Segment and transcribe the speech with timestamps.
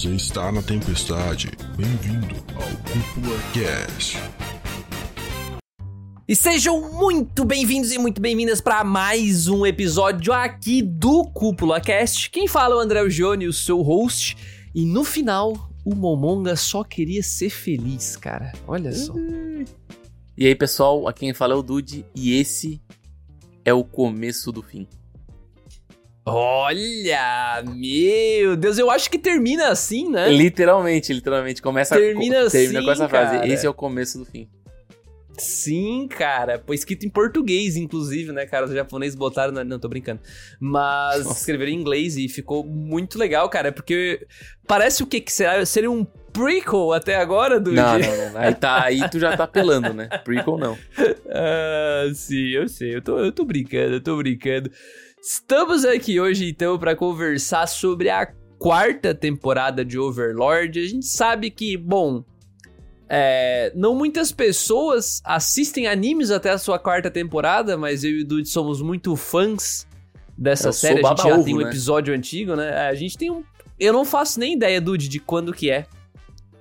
[0.00, 1.50] Você está na tempestade.
[1.76, 4.16] Bem-vindo ao Cúpula Cast.
[6.26, 12.30] E sejam muito bem-vindos e muito bem-vindas para mais um episódio aqui do Cúpula Cast.
[12.30, 14.38] Quem fala é o André Gione, o seu host.
[14.74, 18.52] E no final, o Momonga só queria ser feliz, cara.
[18.66, 19.12] Olha só.
[20.34, 22.80] E aí, pessoal, aqui quem fala é o Dude e esse
[23.66, 24.88] é o começo do fim.
[26.32, 30.30] Olha, meu Deus, eu acho que termina assim, né?
[30.30, 31.60] Literalmente, literalmente.
[31.60, 33.36] Começa Termina termina assim, com essa frase.
[33.36, 33.48] cara.
[33.48, 34.48] Esse é o começo do fim.
[35.36, 36.62] Sim, cara.
[36.64, 38.66] Foi escrito em português, inclusive, né, cara?
[38.66, 39.52] Os japoneses botaram.
[39.52, 39.64] Na...
[39.64, 40.20] Não, tô brincando.
[40.60, 41.38] Mas Nossa.
[41.38, 43.72] escreveram em inglês e ficou muito legal, cara.
[43.72, 44.26] Porque
[44.66, 45.20] parece o que?
[45.20, 45.64] Que será?
[45.64, 47.76] Seria um prequel até agora, Dude?
[47.76, 48.40] Não, não, não.
[48.40, 50.08] Aí, tá, aí tu já tá apelando, né?
[50.24, 50.78] Prequel não.
[51.32, 52.96] Ah, sim, eu sei.
[52.96, 54.70] Eu tô, eu tô brincando, eu tô brincando.
[55.22, 60.80] Estamos aqui hoje, então, pra conversar sobre a quarta temporada de Overlord.
[60.80, 62.24] A gente sabe que, bom.
[63.06, 68.26] é, não muitas pessoas assistem animes até a sua quarta temporada, mas eu e o
[68.26, 69.86] Dude somos muito fãs
[70.38, 71.04] dessa Eu série.
[71.04, 71.68] A gente já baba-ovo, tem um né?
[71.68, 72.88] episódio antigo, né?
[72.88, 73.44] A gente tem um.
[73.78, 75.86] Eu não faço nem ideia, Dude, de quando que é.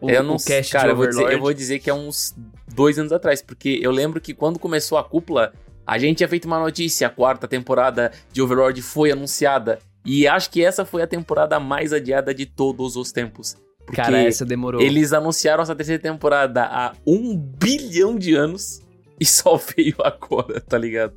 [0.02, 2.36] O, eu não o cast Cara, eu vou, dizer, eu vou dizer que é uns
[2.74, 5.54] dois anos atrás, porque eu lembro que quando começou a cúpula,
[5.90, 9.80] a gente tinha feito uma notícia, a quarta temporada de Overlord foi anunciada.
[10.06, 13.56] E acho que essa foi a temporada mais adiada de todos os tempos.
[13.86, 14.80] Porque Cara, essa demorou.
[14.82, 18.82] eles anunciaram essa terceira temporada há um bilhão de anos
[19.20, 21.14] e só veio agora, tá ligado?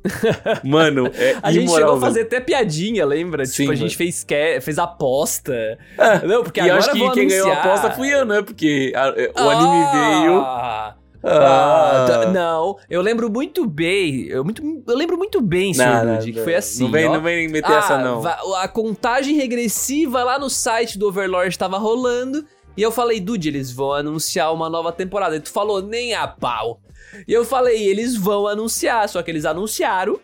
[0.63, 3.45] Mano, é A gente imoral, chegou a fazer até piadinha, lembra?
[3.45, 4.59] Sim, tipo, a gente fez, que...
[4.59, 5.77] fez aposta.
[5.97, 7.65] Ah, Não, porque e agora acho que quem ganhou a anunciar.
[7.77, 8.41] aposta fui eu, né?
[8.41, 11.02] Porque a- o anime veio.
[11.23, 14.27] Ah, Ah, tá- não, eu lembro muito bem.
[14.27, 16.03] Eu, muito, eu lembro muito bem, Sr.
[16.05, 16.83] Não, que foi assim.
[16.83, 17.13] Não vem, ó.
[17.13, 18.21] não vem meter Ah, essa, não.
[18.57, 22.45] A contagem regressiva lá no site do Overlord tava rolando.
[22.75, 25.35] E eu falei, Dude, eles vão anunciar uma nova temporada.
[25.35, 26.79] E tu falou, nem a pau.
[27.27, 29.07] E eu falei, eles vão anunciar.
[29.07, 30.19] Só que eles anunciaram.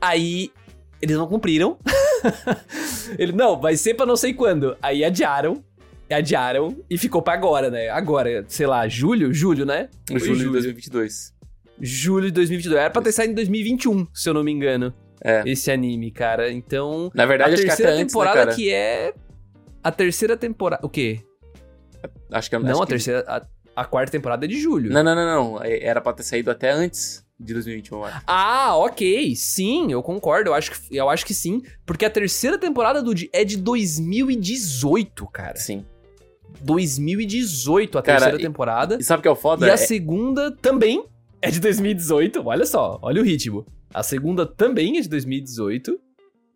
[0.00, 0.50] Aí
[1.00, 1.76] eles não cumpriram.
[3.18, 4.76] Ele, não, vai ser pra não sei quando.
[4.82, 5.62] Aí adiaram.
[6.10, 7.88] Adiaram e ficou pra agora, né?
[7.88, 9.32] Agora, sei lá, julho?
[9.32, 9.88] Julho, né?
[10.08, 11.32] Foi julho de 2022.
[11.80, 12.80] Julho de 2022.
[12.80, 14.92] Era pra ter saído em 2021, se eu não me engano.
[15.24, 15.42] É.
[15.46, 16.52] Esse anime, cara.
[16.52, 17.10] Então.
[17.14, 18.54] Na verdade, a acho que até terceira antes, temporada né, cara?
[18.56, 19.14] que é.
[19.82, 20.84] A terceira temporada.
[20.86, 21.20] O quê?
[22.30, 23.24] Acho que não, acho a que- terceira.
[23.26, 23.42] A,
[23.76, 24.92] a quarta temporada é de julho.
[24.92, 25.62] Não, não, não, não.
[25.64, 28.22] É- Era pra ter saído até antes de 2021, eu acho.
[28.26, 29.34] Ah, ok.
[29.34, 30.50] Sim, eu concordo.
[30.50, 31.62] Eu acho, que, eu acho que sim.
[31.86, 35.56] Porque a terceira temporada do é de 2018, cara.
[35.56, 35.84] Sim.
[36.64, 38.96] 2018 a Cara, terceira e- temporada.
[39.00, 39.66] E sabe o que é o foda?
[39.66, 41.04] E a É- segunda também
[41.40, 42.42] é de 2018.
[42.46, 43.64] Olha só, olha o ritmo.
[43.92, 45.98] A segunda também é de 2018.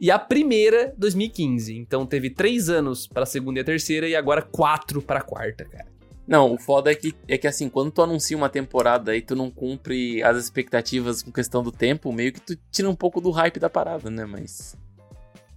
[0.01, 1.77] E a primeira, 2015.
[1.77, 5.87] Então teve três anos pra segunda e a terceira, e agora quatro pra quarta, cara.
[6.27, 9.35] Não, o foda é que, é que assim, quando tu anuncia uma temporada e tu
[9.35, 13.31] não cumpre as expectativas com questão do tempo, meio que tu tira um pouco do
[13.31, 14.25] hype da parada, né?
[14.27, 14.77] Mas.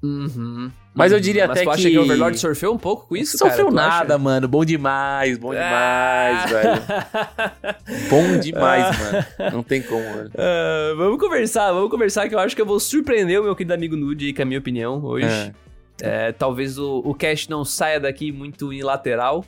[0.04, 0.72] Uhum.
[0.96, 1.22] Mas eu Uhum.
[1.22, 3.72] diria Mas até tu acha que- que o Overlord surfeu um pouco com isso, sofreu
[3.72, 3.88] cara?
[3.90, 4.48] Nada, mano.
[4.48, 6.84] Bom demais, bom demais, velho.
[6.90, 7.52] Ah.
[8.10, 9.26] Bom demais, mano.
[9.54, 10.32] Não tem como, velho.
[10.38, 13.74] Ah, vamos conversar, vamos conversar que eu acho que eu vou surpreender o meu querido
[13.74, 15.28] amigo Nude aí com a minha opinião hoje.
[15.28, 15.54] É.
[16.04, 19.46] É, talvez o, o cast não saia daqui muito unilateral.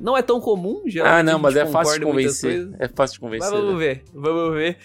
[0.00, 1.18] Não é tão comum, já.
[1.18, 2.70] Ah, não, mas é fácil de convencer.
[2.78, 3.50] É fácil de convencer.
[3.50, 3.86] Mas vamos né?
[3.86, 4.76] ver, vamos ver.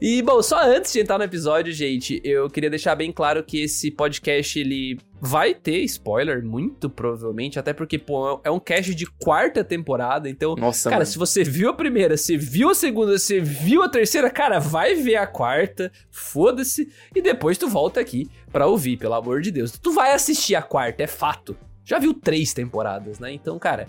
[0.00, 3.62] E, bom, só antes de entrar no episódio, gente, eu queria deixar bem claro que
[3.62, 9.06] esse podcast, ele vai ter spoiler, muito provavelmente, até porque, pô, é um cast de
[9.06, 10.54] quarta temporada, então...
[10.56, 11.10] Nossa, Cara, mano.
[11.10, 14.94] se você viu a primeira, você viu a segunda, você viu a terceira, cara, vai
[14.94, 19.72] ver a quarta, foda-se, e depois tu volta aqui pra ouvir, pelo amor de Deus.
[19.72, 21.56] Tu vai assistir a quarta, é fato.
[21.84, 23.32] Já viu três temporadas, né?
[23.32, 23.86] Então, cara,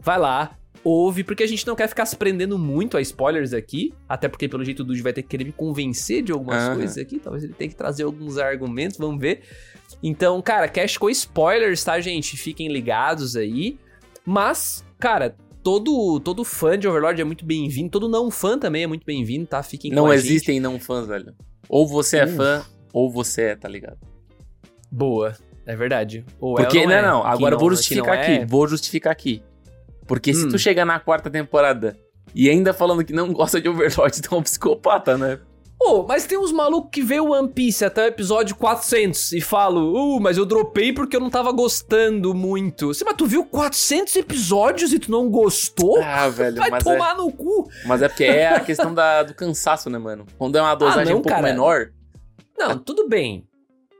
[0.00, 3.92] vai lá, ouve, porque a gente não quer ficar se prendendo muito a spoilers aqui,
[4.08, 6.76] até porque pelo jeito o Dude vai ter que querer me convencer de algumas Aham.
[6.76, 9.42] coisas aqui, talvez ele tenha que trazer alguns argumentos, vamos ver.
[10.02, 12.36] Então, cara, cast com spoilers, tá, gente?
[12.36, 13.78] Fiquem ligados aí.
[14.24, 18.86] Mas, cara, todo, todo fã de Overlord é muito bem-vindo, todo não fã também é
[18.86, 19.62] muito bem-vindo, tá?
[19.62, 20.26] Fiquem Não a gente.
[20.28, 21.34] existem não fãs, velho.
[21.68, 22.36] Ou você é Uf.
[22.36, 23.98] fã, ou você é, tá ligado?
[24.90, 25.34] Boa,
[25.66, 26.24] é verdade.
[26.40, 27.02] Ou é Porque, ou não, é.
[27.02, 28.32] não, agora eu vou justificar não aqui.
[28.32, 29.42] é- Vou justificar aqui.
[30.08, 30.48] Porque se Hum.
[30.48, 31.96] tu chegar na quarta temporada
[32.34, 35.38] e ainda falando que não gosta de Overlord, tu é um psicopata, né?
[35.80, 39.40] Ô, mas tem uns malucos que vê o One Piece até o episódio 400 e
[39.40, 42.88] falam, uh, mas eu dropei porque eu não tava gostando muito.
[42.88, 46.00] Você, mas tu viu 400 episódios e tu não gostou?
[46.02, 47.68] Ah, velho, Vai mas é, tomar no cu.
[47.86, 50.26] mas é porque é a questão da, do cansaço, né, mano?
[50.36, 51.42] Quando é uma dosagem não, um pouco cara.
[51.46, 51.90] menor,
[52.58, 53.46] Não, tudo bem.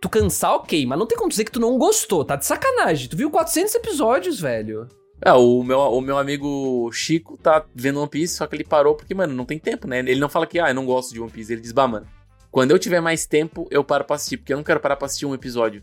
[0.02, 3.08] Tu cansar, ok, mas não tem como dizer que tu não gostou, tá de sacanagem.
[3.08, 4.88] Tu viu 400 episódios, velho.
[5.25, 8.94] É, o meu, o meu amigo Chico tá vendo One Piece, só que ele parou
[8.94, 9.99] porque, mano, não tem tempo, né?
[9.99, 11.53] Ele não fala que, ah, eu não gosto de One Piece.
[11.53, 12.06] Ele diz, bah, mano,
[12.50, 15.06] quando eu tiver mais tempo, eu paro pra assistir, porque eu não quero parar pra
[15.06, 15.82] assistir um episódio.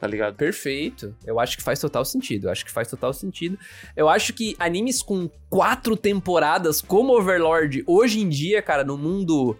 [0.00, 0.34] Tá ligado?
[0.34, 1.16] Perfeito.
[1.24, 2.46] Eu acho que faz total sentido.
[2.46, 3.58] Eu acho que faz total sentido.
[3.96, 9.56] Eu acho que animes com quatro temporadas, como Overlord, hoje em dia, cara, no mundo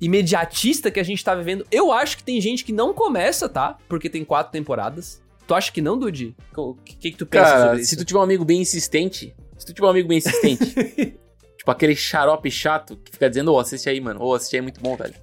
[0.00, 3.76] imediatista que a gente tá vivendo, eu acho que tem gente que não começa, tá?
[3.88, 5.20] Porque tem quatro temporadas.
[5.48, 6.36] Tu acha que não, Dude?
[6.54, 7.88] O que, que, que tu pensa Cara, sobre isso?
[7.88, 10.74] se tu tiver um amigo bem insistente, se tu tiver um amigo bem insistente,
[11.56, 14.62] tipo aquele xarope chato que fica dizendo, ô, assiste aí, mano, ô, assiste aí é
[14.62, 15.14] muito bom, velho.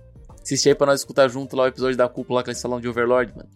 [0.41, 2.87] Assiste aí pra nós escutar junto lá o episódio da cúpula que eles falam de
[2.89, 3.47] Overlord, mano.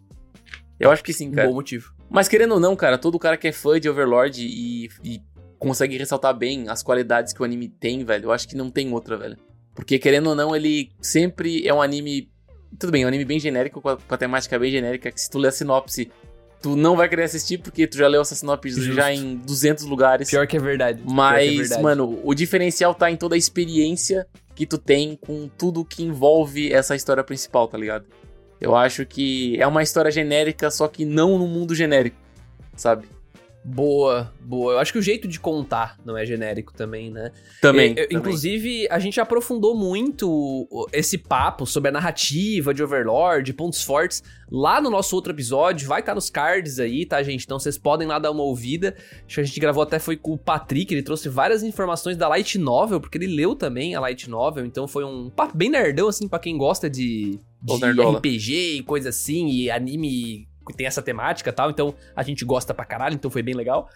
[0.79, 1.47] Eu acho que sim, cara.
[1.47, 1.91] Bom motivo.
[2.07, 5.21] Mas querendo ou não, cara, todo cara que é fã de Overlord e, e
[5.57, 8.93] consegue ressaltar bem as qualidades que o anime tem, velho, eu acho que não tem
[8.93, 9.37] outra, velho.
[9.73, 12.31] Porque querendo ou não, ele sempre é um anime.
[12.77, 15.19] Tudo bem, é um anime bem genérico, com a, com a temática bem genérica, que
[15.19, 16.11] se tu ler a sinopse,
[16.61, 18.93] tu não vai querer assistir, porque tu já leu sinopse Justo.
[18.93, 20.29] já em 200 lugares.
[20.29, 21.01] Pior que é verdade.
[21.01, 21.81] É Mas, verdade.
[21.81, 26.71] mano, o diferencial tá em toda a experiência que tu tem com tudo que envolve
[26.73, 28.05] essa história principal, tá ligado?
[28.59, 32.17] Eu acho que é uma história genérica, só que não no mundo genérico,
[32.75, 33.07] sabe?
[33.63, 34.73] Boa, boa.
[34.73, 37.31] Eu acho que o jeito de contar não é genérico também, né?
[37.61, 37.93] Também.
[37.93, 38.07] Também.
[38.11, 44.81] Inclusive, a gente aprofundou muito esse papo sobre a narrativa de Overlord, pontos fortes, lá
[44.81, 45.87] no nosso outro episódio.
[45.87, 47.43] Vai estar nos cards aí, tá, gente?
[47.43, 48.95] Então vocês podem lá dar uma ouvida.
[49.25, 52.27] Acho que a gente gravou até foi com o Patrick, ele trouxe várias informações da
[52.27, 54.65] Light Novel, porque ele leu também a Light Novel.
[54.65, 58.01] Então foi um papo bem nerdão, assim, pra quem gosta de, de.
[58.17, 61.69] RPG e coisa assim, e anime tem essa temática e tal.
[61.69, 63.89] Então a gente gosta pra caralho, então foi bem legal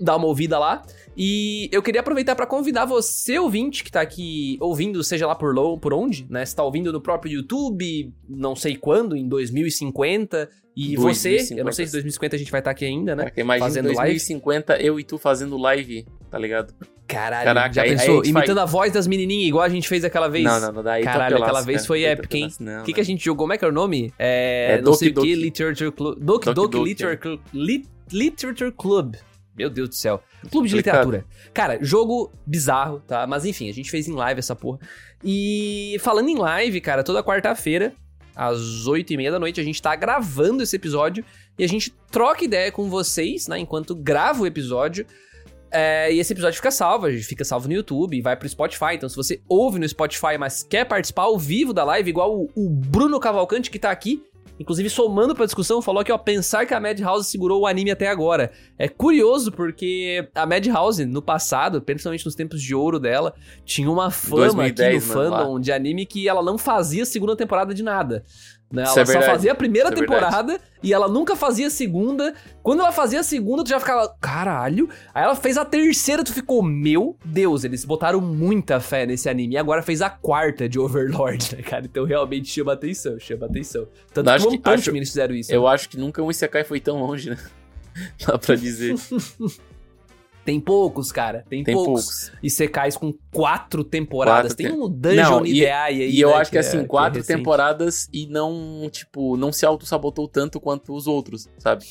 [0.00, 0.82] dá uma ouvida lá.
[1.16, 5.54] E eu queria aproveitar pra convidar você, ouvinte, que tá aqui ouvindo, seja lá por,
[5.80, 6.44] por onde, né?
[6.44, 10.48] Você tá ouvindo no próprio YouTube, não sei quando, em 2050.
[10.80, 13.22] E você, eu não sei se 2050 a gente vai estar aqui ainda, né?
[13.24, 16.72] Caraca, imagina fazendo em 2050 eu e tu fazendo live, tá ligado?
[17.06, 18.14] Caralho, Caraca, já aí- aí pensou?
[18.20, 20.44] a gente Imitando faz- a voz das menininhas, igual a gente fez aquela vez.
[20.44, 20.92] Não, não, não dá.
[20.92, 21.86] aí tá Caralho, apelaço, aquela vez cara.
[21.88, 22.48] foi Aí tá épica, hein?
[22.80, 23.44] O que, que a gente jogou?
[23.44, 24.12] Como é que era o nome?
[24.18, 25.34] É, É não Doki sei o que.
[25.34, 26.18] Literature Club.
[26.20, 27.40] Doki Doki Literature, Club.
[27.52, 29.16] Lit- Literature Club.
[29.56, 30.22] Meu Deus do céu.
[30.50, 31.10] Clube de Complicado.
[31.10, 31.24] literatura.
[31.52, 33.26] Cara, jogo bizarro, tá?
[33.26, 34.78] Mas enfim, a gente fez em live essa porra.
[35.24, 37.92] E falando em live, cara, toda quarta-feira,
[38.38, 41.24] às oito e meia da noite, a gente tá gravando esse episódio
[41.58, 43.58] e a gente troca ideia com vocês, né?
[43.58, 45.04] Enquanto grava o episódio.
[45.70, 48.94] É, e esse episódio fica salvo, a gente fica salvo no YouTube vai pro Spotify.
[48.94, 52.48] Então, se você ouve no Spotify, mas quer participar ao vivo da live, igual o,
[52.54, 54.22] o Bruno Cavalcante que tá aqui,
[54.58, 58.08] inclusive somando pra discussão, falou que, ó, pensar que a Madhouse segurou o anime até
[58.08, 58.50] agora.
[58.78, 63.34] É curioso porque a Madhouse, no passado, principalmente nos tempos de ouro dela,
[63.64, 67.72] tinha uma fama 2010, aqui no fandom de anime que ela não fazia segunda temporada
[67.74, 68.24] de nada.
[68.70, 68.82] Né?
[68.82, 69.26] Ela é só verdade.
[69.26, 72.34] fazia a primeira é temporada e ela nunca fazia a segunda.
[72.62, 74.88] Quando ela fazia a segunda, tu já ficava, caralho.
[75.14, 79.54] Aí ela fez a terceira, tu ficou, meu Deus, eles botaram muita fé nesse anime.
[79.54, 81.86] E agora fez a quarta de Overlord, né, cara?
[81.86, 83.88] Então realmente chama atenção, chama atenção.
[84.12, 85.52] Tanto Acho que One Punch Man eles fizeram isso.
[85.52, 87.38] Eu acho que nunca um Isekai foi tão longe, né?
[88.26, 88.94] Dá pra dizer.
[90.48, 91.44] Tem poucos, cara.
[91.46, 92.04] Tem, Tem poucos.
[92.04, 92.32] poucos.
[92.42, 94.54] E secais com quatro temporadas.
[94.54, 96.10] Quatro tem um Dungeon e- Ideai aí.
[96.10, 97.36] E eu né, acho que, é- assim, é quatro recente.
[97.36, 101.84] temporadas e não, tipo, não se auto-sabotou tanto quanto os outros, sabe?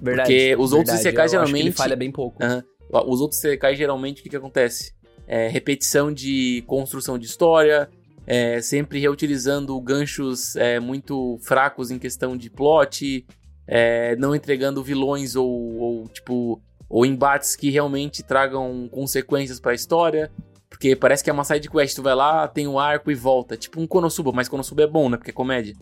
[0.00, 1.16] Verdade, porque os outros verdade.
[1.16, 2.42] Eu acho que ele geralmente- falha bem pouco.
[2.42, 2.64] Aham.
[3.06, 4.94] Os outros Isekai, geralmente, o que que acontece?
[5.26, 7.90] É repetição de construção de história,
[8.26, 13.26] é, sempre reutilizando ganchos é, muito fracos em questão de plot,
[13.66, 15.46] é, não entregando vilões ou,
[15.78, 20.30] ou, tipo, ou embates que realmente tragam consequências pra história.
[20.70, 23.56] Porque parece que é uma side quest, tu vai lá, tem um arco e volta.
[23.56, 25.16] Tipo um Konosuba, mas Konosuba é bom, né?
[25.16, 25.74] Porque é comédia.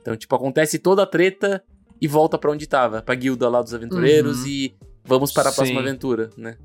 [0.00, 1.62] Então, tipo, acontece toda a treta
[2.00, 3.00] e volta pra onde tava.
[3.02, 4.46] Pra guilda lá dos aventureiros Uhum.
[4.48, 5.86] e vamos para a próxima Sim.
[5.88, 6.56] aventura, né?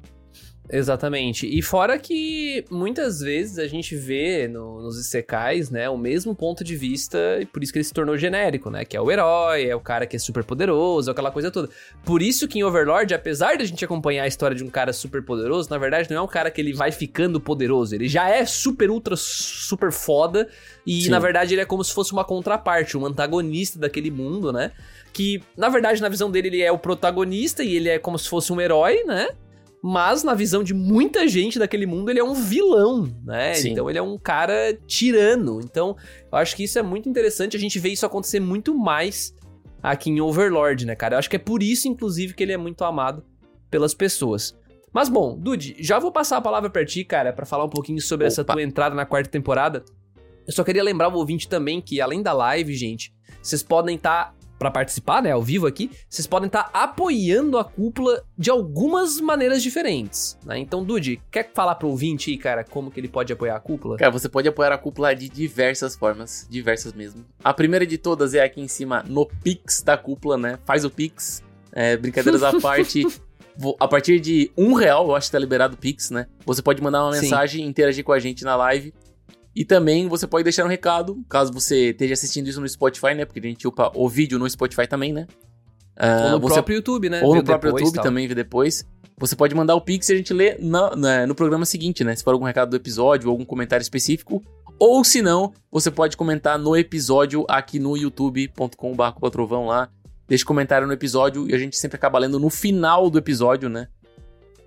[0.71, 1.47] Exatamente.
[1.47, 6.63] E fora que muitas vezes a gente vê no- nos Isekais, né, o mesmo ponto
[6.63, 8.85] de vista, e por isso que ele se tornou genérico, né?
[8.85, 11.69] Que é o herói, é o cara que é super poderoso, aquela coisa toda.
[12.05, 14.93] Por isso que em Overlord, apesar de a gente acompanhar a história de um cara
[14.93, 17.95] super poderoso, na verdade não é um cara que ele vai ficando poderoso.
[17.95, 20.47] Ele já é super, ultra, super foda.
[20.85, 21.09] E Sim.
[21.09, 24.71] na verdade ele é como se fosse uma contraparte, um antagonista daquele mundo, né?
[25.11, 28.29] Que, na verdade, na visão dele, ele é o protagonista e ele é como se
[28.29, 29.29] fosse um herói, né?
[29.81, 33.53] Mas na visão de muita gente daquele mundo, ele é um vilão, né?
[33.53, 33.71] Sim.
[33.71, 35.61] Então ele é um cara tirano.
[35.63, 35.95] Então,
[36.31, 37.55] eu acho que isso é muito interessante.
[37.55, 39.33] A gente vê isso acontecer muito mais
[39.81, 41.15] aqui em Overlord, né, cara?
[41.15, 43.23] Eu acho que é por isso, inclusive, que ele é muito amado
[43.71, 44.57] pelas pessoas.
[44.91, 48.01] Mas bom, Dude, já vou passar a palavra pra ti, cara, pra falar um pouquinho
[48.01, 48.53] sobre essa Opa.
[48.53, 49.83] tua entrada na quarta temporada.
[50.47, 54.35] Eu só queria lembrar o ouvinte também que, além da live, gente, vocês podem estar
[54.59, 59.19] para participar, né, ao vivo aqui, vocês podem estar tá apoiando a cúpula de algumas
[59.21, 60.59] maneiras diferentes, né?
[60.59, 63.97] Então, Dude, quer falar pro ouvinte aí, cara, como que ele pode apoiar a cúpula?
[63.97, 67.25] Cara, você pode apoiar a cúpula de diversas formas, diversas mesmo.
[67.41, 70.59] A primeira de todas é aqui em cima no Pix da cúpula, né?
[70.65, 73.05] Faz o Pix, é, brincadeiras à parte.
[73.79, 76.27] A partir de um real, eu acho que tá liberado o Pix, né?
[76.45, 78.93] Você pode mandar uma mensagem e interagir com a gente na live.
[79.55, 83.25] E também você pode deixar um recado, caso você esteja assistindo isso no Spotify, né?
[83.25, 85.27] Porque a gente upa o vídeo no Spotify também, né?
[85.99, 86.53] Uh, ou no você...
[86.55, 87.21] próprio YouTube, né?
[87.23, 88.03] Ou no próprio YouTube tal.
[88.03, 88.85] também, vê depois.
[89.17, 92.15] Você pode mandar o Pix e a gente lê na, na, no programa seguinte, né?
[92.15, 94.41] Se for algum recado do episódio ou algum comentário específico.
[94.79, 99.89] Ou se não, você pode comentar no episódio aqui no youtube.com.br trovão lá.
[100.25, 103.89] Deixe comentário no episódio e a gente sempre acaba lendo no final do episódio, né?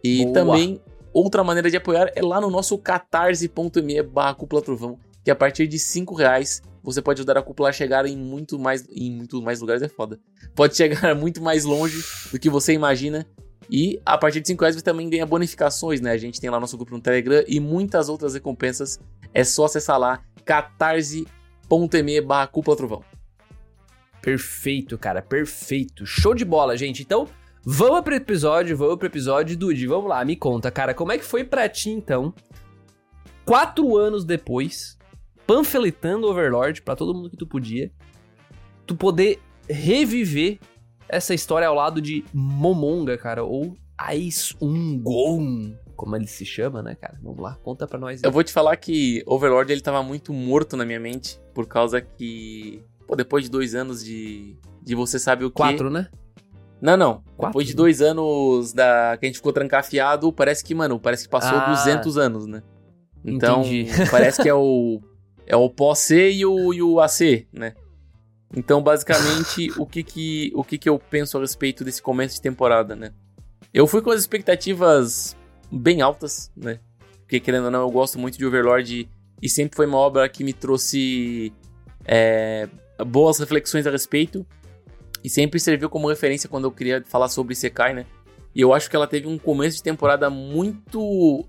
[0.05, 0.35] E Boa.
[0.35, 0.81] também
[1.13, 5.67] Outra maneira de apoiar é lá no nosso catarse.me barra cúpula trovão, que a partir
[5.67, 9.41] de 5 reais você pode ajudar a cúpula a chegar em muito mais, em muito
[9.43, 10.19] mais lugares, é foda.
[10.55, 13.27] Pode chegar muito mais longe do que você imagina.
[13.71, 16.11] E a partir de 5 reais você também ganha bonificações, né?
[16.11, 18.99] A gente tem lá nosso grupo no Telegram e muitas outras recompensas.
[19.33, 23.05] É só acessar lá catarse.me barra cúpula trovão.
[24.21, 26.07] Perfeito, cara, perfeito.
[26.07, 27.03] Show de bola, gente.
[27.03, 27.29] Então,
[27.65, 29.57] Vamos pro episódio, vamos pro episódio.
[29.57, 32.35] Dude, vamos lá, me conta, cara, como é que foi pra ti, então,
[33.45, 34.99] quatro anos depois,
[35.47, 37.93] panfletando Overlord pra todo mundo que tu podia,
[38.85, 39.39] tu poder
[39.71, 40.59] reviver
[41.09, 46.97] essa história ao lado de Momonga, cara, ou Ais Ungon, como ele se chama, né,
[46.97, 47.17] cara?
[47.23, 48.25] Vamos lá, conta pra nós.
[48.25, 48.29] Aí.
[48.29, 52.01] Eu vou te falar que Overlord, ele tava muito morto na minha mente, por causa
[52.01, 55.59] que, pô, depois de dois anos de, de você sabe o quê...
[55.59, 56.09] Quatro, né?
[56.83, 57.23] Não, não.
[57.37, 57.47] Quatro?
[57.47, 61.31] Depois de dois anos da que a gente ficou trancafiado, parece que, mano, parece que
[61.31, 62.61] passou ah, 200 anos, né?
[63.25, 63.87] Então, entendi.
[64.11, 65.01] parece que é o
[65.47, 67.75] é o pós-C e o, e o AC, né?
[68.55, 72.43] Então, basicamente, o que que, o que que eu penso a respeito desse começo de
[72.43, 73.13] temporada, né?
[73.73, 75.37] Eu fui com as expectativas
[75.71, 76.81] bem altas, né?
[77.21, 79.09] Porque, querendo ou não, eu gosto muito de Overlord
[79.41, 81.53] e sempre foi uma obra que me trouxe
[82.05, 82.69] é,
[83.07, 84.45] boas reflexões a respeito.
[85.23, 88.07] E sempre serviu como referência quando eu queria falar sobre Sekai, né?
[88.55, 91.47] E eu acho que ela teve um começo de temporada muito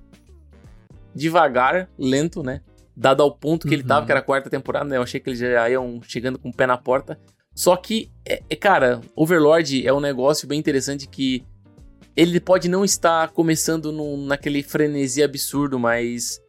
[1.14, 2.62] devagar, lento, né?
[2.96, 3.80] Dado ao ponto que uhum.
[3.80, 4.98] ele tava, que era a quarta temporada, né?
[4.98, 7.20] Eu achei que eles já iam chegando com o pé na porta.
[7.56, 11.46] Só que, é, é, cara, Overlord é um negócio bem interessante que
[12.16, 16.42] ele pode não estar começando naquele frenesi absurdo, mas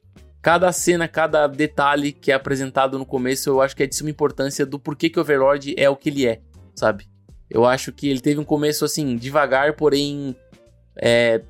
[0.42, 4.10] cada cena, cada detalhe que é apresentado no começo, eu acho que é de suma
[4.10, 6.40] importância do porquê que Overlord é o que ele é,
[6.74, 7.06] sabe?
[7.50, 10.34] Eu acho que ele teve um começo assim, devagar, porém
[10.96, 11.42] é,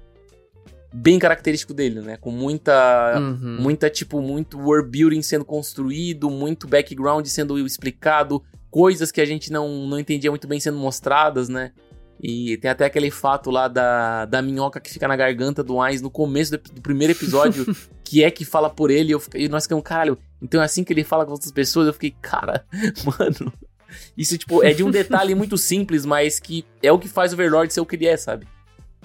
[0.93, 2.17] bem característico dele, né?
[2.17, 3.59] Com muita, uhum.
[3.61, 9.53] muita tipo, muito world building sendo construído, muito background sendo explicado, coisas que a gente
[9.53, 11.73] não, não entendia muito bem sendo mostradas, né?
[12.23, 16.01] E tem até aquele fato lá da, da minhoca que fica na garganta do Ainz
[16.01, 17.67] no começo do, do primeiro episódio,
[18.05, 20.85] que é que fala por ele, e, eu, e nós ficamos, caralho, então é assim
[20.85, 22.65] que ele fala com outras pessoas, eu fiquei, cara,
[23.05, 23.53] mano,
[24.17, 27.35] isso, tipo, é de um detalhe muito simples, mas que é o que faz o
[27.35, 28.47] Overlord ser o que ele é, sabe?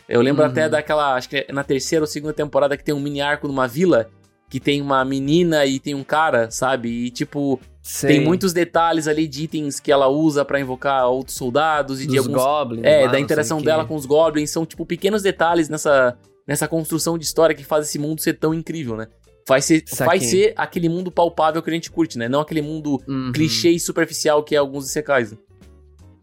[0.07, 0.49] Eu lembro uhum.
[0.49, 3.47] até daquela, acho que é na terceira ou segunda temporada que tem um mini arco
[3.47, 4.09] numa vila,
[4.49, 6.89] que tem uma menina e tem um cara, sabe?
[6.89, 8.09] E, tipo, Sei.
[8.09, 12.13] tem muitos detalhes ali de itens que ela usa para invocar outros soldados e Dos
[12.13, 12.33] de alguns...
[12.33, 12.83] goblins.
[12.83, 14.49] É, lá, da interação dela com os goblins.
[14.49, 16.17] São, tipo, pequenos detalhes nessa,
[16.47, 19.07] nessa construção de história que faz esse mundo ser tão incrível, né?
[19.49, 22.29] Vai ser, vai ser aquele mundo palpável que a gente curte, né?
[22.29, 23.31] Não aquele mundo uhum.
[23.33, 25.35] clichê e superficial que é alguns secais.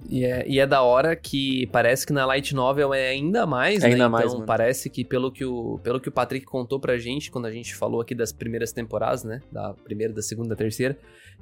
[0.08, 3.82] E é, e é da hora que parece que na Light Novel é ainda mais,
[3.82, 3.94] é né?
[3.94, 4.46] Ainda mais, então mano.
[4.46, 7.74] parece que pelo que, o, pelo que o Patrick contou pra gente, quando a gente
[7.74, 9.40] falou aqui das primeiras temporadas, né?
[9.50, 10.96] Da primeira, da segunda, da terceira,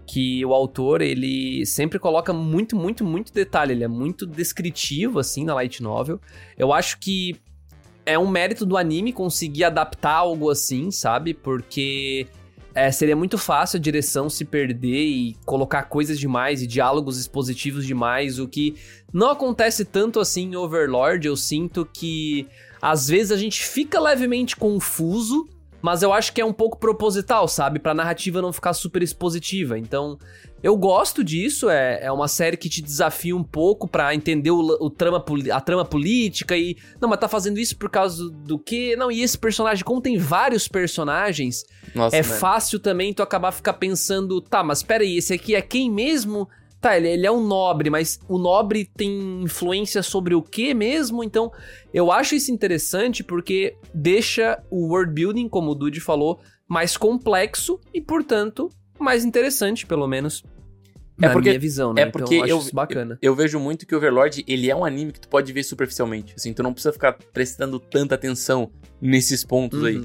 [0.06, 3.72] que o autor, ele sempre coloca muito, muito, muito detalhe.
[3.72, 6.18] Ele é muito descritivo, assim, na Light Novel.
[6.56, 7.36] Eu acho que
[8.06, 11.34] é um mérito do anime conseguir adaptar algo assim, sabe?
[11.34, 12.26] Porque
[12.74, 17.86] é, seria muito fácil a direção se perder e colocar coisas demais e diálogos expositivos
[17.86, 18.74] demais, o que
[19.12, 21.26] não acontece tanto assim em Overlord.
[21.26, 22.46] Eu sinto que
[22.82, 25.48] às vezes a gente fica levemente confuso,
[25.84, 27.78] mas eu acho que é um pouco proposital, sabe?
[27.78, 29.78] Pra narrativa não ficar super expositiva.
[29.78, 30.18] Então,
[30.62, 34.60] eu gosto disso, é, é uma série que te desafia um pouco para entender o,
[34.80, 35.22] o, trama,
[35.52, 36.78] a trama política e.
[36.98, 38.96] Não, mas tá fazendo isso por causa do quê?
[38.96, 42.34] Não, e esse personagem, como tem vários personagens, Nossa, é mano.
[42.36, 46.48] fácil também tu acabar ficar pensando, tá, mas peraí, esse aqui é quem mesmo?
[46.84, 51.24] Tá, ele, ele é um nobre, mas o nobre tem influência sobre o que mesmo?
[51.24, 51.50] Então,
[51.94, 57.80] eu acho isso interessante porque deixa o world building, como o Dude falou, mais complexo
[57.94, 58.68] e, portanto,
[59.00, 60.44] mais interessante, pelo menos.
[61.16, 62.02] Na É porque- minha visão, né?
[62.02, 63.18] é porque então, eu eu- bacana.
[63.22, 66.34] Eu vejo muito que o Overlord, ele é um anime que tu pode ver superficialmente.
[66.36, 69.98] Assim, tu não precisa ficar prestando tanta atenção nesses pontos aí.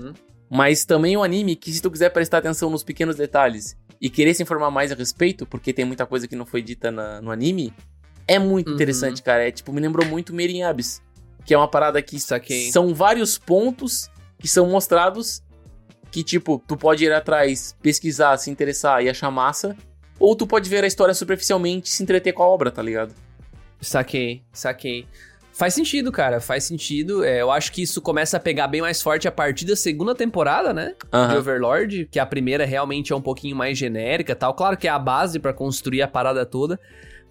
[0.50, 4.34] Mas também um anime que, se tu quiser prestar atenção nos pequenos detalhes e querer
[4.34, 7.30] se informar mais a respeito, porque tem muita coisa que não foi dita na- no
[7.32, 7.74] anime,
[8.28, 8.76] é muito Uhum.
[8.76, 9.48] interessante, cara.
[9.48, 11.02] É tipo, me lembrou muito Meirin Abyss,
[11.46, 12.72] que é uma parada que Saquei.
[12.72, 15.44] são vários pontos que são mostrados
[16.12, 19.76] que, tipo, tu pode ir atrás, pesquisar, se interessar e achar massa,
[20.18, 23.14] ou tu pode ver a história superficialmente e se entreter com a obra, tá ligado?
[23.82, 25.06] Saquei, saquei.
[25.60, 27.22] Faz sentido, cara, faz sentido.
[27.22, 30.16] É, eu acho que isso começa a pegar bem mais forte a partir da segunda
[30.16, 30.96] temporada, né?
[31.02, 31.38] De Aham.
[31.38, 34.54] Overlord, que a primeira realmente é um pouquinho mais genérica e tal.
[34.54, 36.80] Claro que é a base pra construir a parada toda.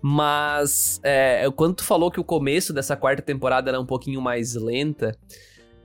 [0.03, 4.55] Mas é, quando tu falou que o começo dessa quarta temporada era um pouquinho mais
[4.55, 5.17] lenta,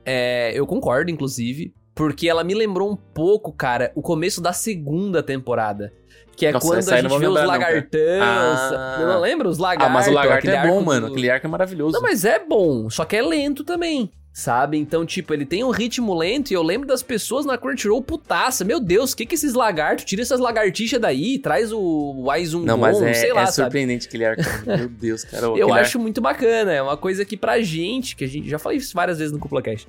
[0.04, 1.74] é, eu concordo, inclusive.
[1.96, 5.94] Porque ela me lembrou um pouco, cara, o começo da segunda temporada.
[6.36, 8.00] Que é Nossa, quando a gente vê os lagartão.
[8.22, 8.98] Ah.
[9.00, 9.94] Eu não lembro os Ah, lagartos.
[9.94, 11.08] mas o lagarto é bom, mano.
[11.08, 11.94] Aquele arco é maravilhoso.
[11.94, 14.78] não, mas é bom, só que é lento também, sabe?
[14.80, 18.66] Então, tipo, ele tem um ritmo lento e eu lembro das pessoas na Crunchyroll putaça.
[18.66, 20.06] Meu Deus, o que que esses lagartos?
[20.06, 23.56] Tira essas lagartixas daí, traz o Aizum Não, mas é, sei lá, é sabe?
[23.66, 24.42] surpreendente aquele arco.
[24.66, 25.46] Meu Deus, cara.
[25.56, 28.80] Eu acho muito bacana, é uma coisa que pra gente, que a gente já falei
[28.80, 29.88] isso várias vezes no CuplaCast,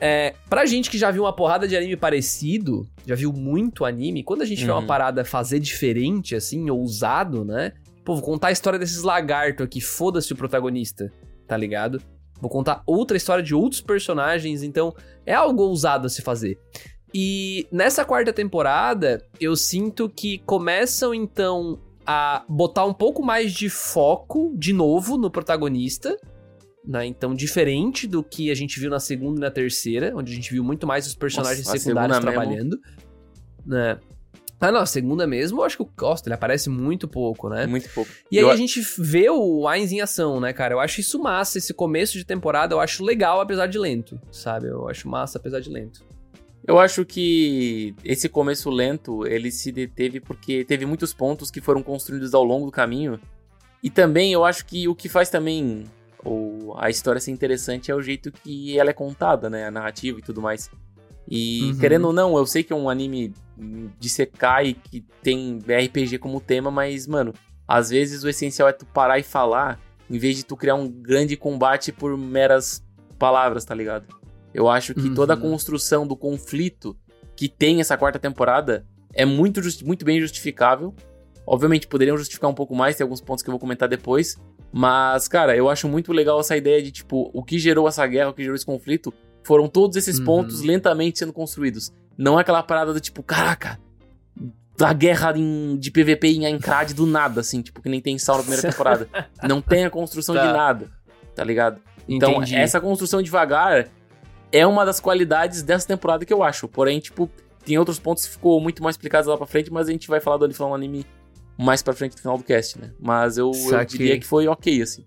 [0.00, 4.22] é, pra gente que já viu uma porrada de anime parecido, já viu muito anime,
[4.24, 4.86] quando a gente vê uma Uhum.
[4.86, 7.72] parada fazer diferente, assim, ousado, né?
[8.04, 11.12] Pô, vou contar a história desses lagartos aqui, foda-se o protagonista,
[11.46, 12.00] tá ligado?
[12.40, 14.94] Vou contar outra história de outros personagens, então
[15.26, 16.58] é algo ousado a se fazer.
[17.12, 23.68] E nessa quarta temporada, eu sinto que começam então a botar um pouco mais de
[23.68, 26.16] foco de novo no protagonista,
[26.84, 27.04] né?
[27.06, 30.50] Então, diferente do que a gente viu na segunda e na terceira, onde a gente
[30.52, 32.30] viu muito mais os personagens Nossa, secundários mesmo.
[32.30, 32.80] trabalhando,
[33.66, 33.98] né?
[34.62, 37.66] Ah, não, a segunda mesmo, eu acho que o Costa, ele aparece muito pouco, né?
[37.66, 38.10] Muito pouco.
[38.30, 40.74] E aí Eu- a gente vê o Ainz em ação, né, cara?
[40.74, 44.66] Eu acho isso massa, esse começo de temporada eu acho legal, apesar de lento, sabe?
[44.68, 46.04] Eu acho massa, apesar de lento.
[46.66, 51.82] Eu acho que esse começo lento, ele se deteve porque teve muitos pontos que foram
[51.82, 53.18] construídos ao longo do caminho.
[53.82, 55.84] E também eu acho que o que faz também
[56.24, 59.66] ou a história ser interessante é o jeito que ela é contada, né?
[59.66, 60.70] A narrativa e tudo mais.
[61.28, 61.78] E Uhum.
[61.78, 63.32] querendo ou não, eu sei que é um anime
[63.98, 67.32] de Sekai que tem RPG como tema, mas, mano,
[67.68, 69.78] às vezes o essencial é tu parar e falar,
[70.10, 72.82] em vez de tu criar um grande combate por meras
[73.18, 74.06] palavras, tá ligado?
[74.52, 75.42] Eu acho que toda a Uhum.
[75.42, 76.96] construção do conflito
[77.36, 80.94] que tem essa quarta temporada é muito, muito bem justificável.
[81.46, 84.36] Obviamente poderiam justificar um pouco mais, tem alguns pontos que eu vou comentar depois.
[84.72, 88.30] Mas, cara, eu acho muito legal essa ideia de, tipo, o que gerou essa guerra,
[88.30, 90.24] o que gerou esse conflito, foram todos esses Uhum.
[90.24, 91.92] pontos lentamente sendo construídos.
[92.16, 93.80] Não é aquela parada do tipo, caraca,
[94.76, 98.36] da guerra em- de PVP em Aincrad do nada, assim, tipo, que nem tem sal
[98.36, 99.08] na primeira temporada.
[99.42, 100.46] Não tem a construção Tá.
[100.46, 100.88] de nada,
[101.34, 101.80] tá ligado?
[102.08, 102.54] Então, Entendi.
[102.56, 103.88] essa construção devagar
[104.52, 106.66] é uma das qualidades dessa temporada que eu acho.
[106.66, 107.30] Porém, tipo,
[107.64, 110.18] tem outros pontos que ficou muito mais explicados lá pra frente, mas a gente vai
[110.20, 111.04] falar do Olifão Anime
[111.60, 112.90] mais pra frente no final do cast, né?
[112.98, 115.04] Mas eu, eu diria que foi ok, assim.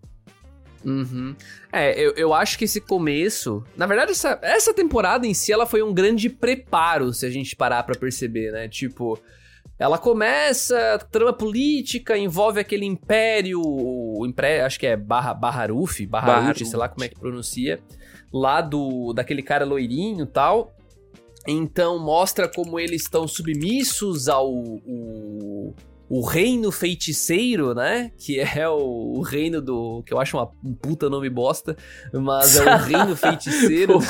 [0.85, 1.35] Uhum.
[1.71, 3.63] É, eu, eu acho que esse começo.
[3.75, 7.55] Na verdade, essa, essa temporada em si ela foi um grande preparo, se a gente
[7.55, 8.67] parar pra perceber, né?
[8.67, 9.19] Tipo.
[9.79, 16.41] Ela começa, trama política, envolve aquele império, o império, acho que é Barra, Baharuf, Baharut,
[16.41, 16.65] Baharut.
[16.65, 17.81] sei lá como é que pronuncia,
[18.31, 20.75] lá do daquele cara loirinho e tal.
[21.47, 25.73] Então mostra como eles estão submissos ao o,
[26.15, 28.11] o reino feiticeiro, né?
[28.17, 30.03] Que é o, o reino do.
[30.05, 31.75] que eu acho uma, um puta nome bosta,
[32.13, 33.97] mas é o reino feiticeiro.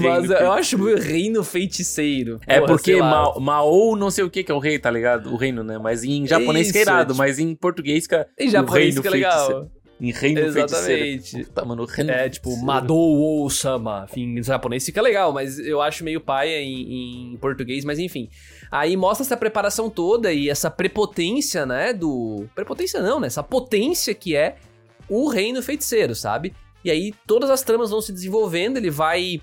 [0.00, 2.38] Mas eu acho o reino feiticeiro.
[2.46, 3.32] É Porra, porque sei lá.
[3.34, 5.32] Ma Mao não sei o que que é o rei, tá ligado?
[5.32, 5.78] O reino, né?
[5.78, 8.84] Mas em japonês que é Isso, irado, tipo- mas em português que é Em japonês
[8.94, 9.32] reino que é legal.
[9.46, 9.70] feiticeiro.
[10.00, 11.04] Em reino feiticeiro.
[11.04, 11.44] Exatamente.
[11.46, 12.66] Puta, mano, reino É, tipo, feiticeiro.
[12.66, 14.06] Madou Sama.
[14.08, 18.28] Enfim, em japonês fica legal, mas eu acho meio paia em, em português, mas enfim.
[18.70, 22.46] Aí mostra essa preparação toda e essa prepotência, né, do...
[22.54, 23.26] Prepotência não, né?
[23.26, 24.56] Essa potência que é
[25.08, 26.54] o reino feiticeiro, sabe?
[26.84, 29.40] E aí todas as tramas vão se desenvolvendo, ele vai...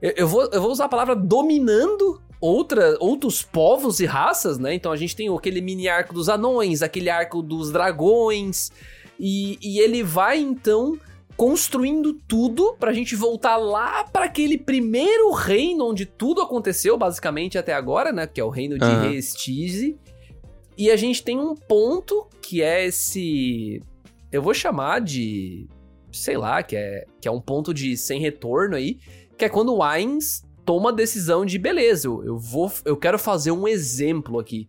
[0.00, 4.74] Eu, vou, eu vou usar a palavra dominando outra, outros povos e raças, né?
[4.74, 8.70] Então a gente tem aquele mini arco dos anões, aquele arco dos dragões...
[9.18, 10.98] E, e ele vai então
[11.36, 17.72] construindo tudo pra gente voltar lá pra aquele primeiro reino onde tudo aconteceu, basicamente até
[17.72, 18.26] agora, né?
[18.26, 18.84] Que é o reino de.
[18.84, 19.98] Restize.
[20.76, 23.82] E a gente tem um ponto que é esse.
[24.30, 25.68] Eu vou chamar de.
[26.12, 28.98] Sei lá, que é, que é um ponto de sem retorno aí.
[29.36, 32.72] Que é quando o Ainz toma a decisão de beleza, eu, eu vou.
[32.84, 34.68] Eu quero fazer um exemplo aqui.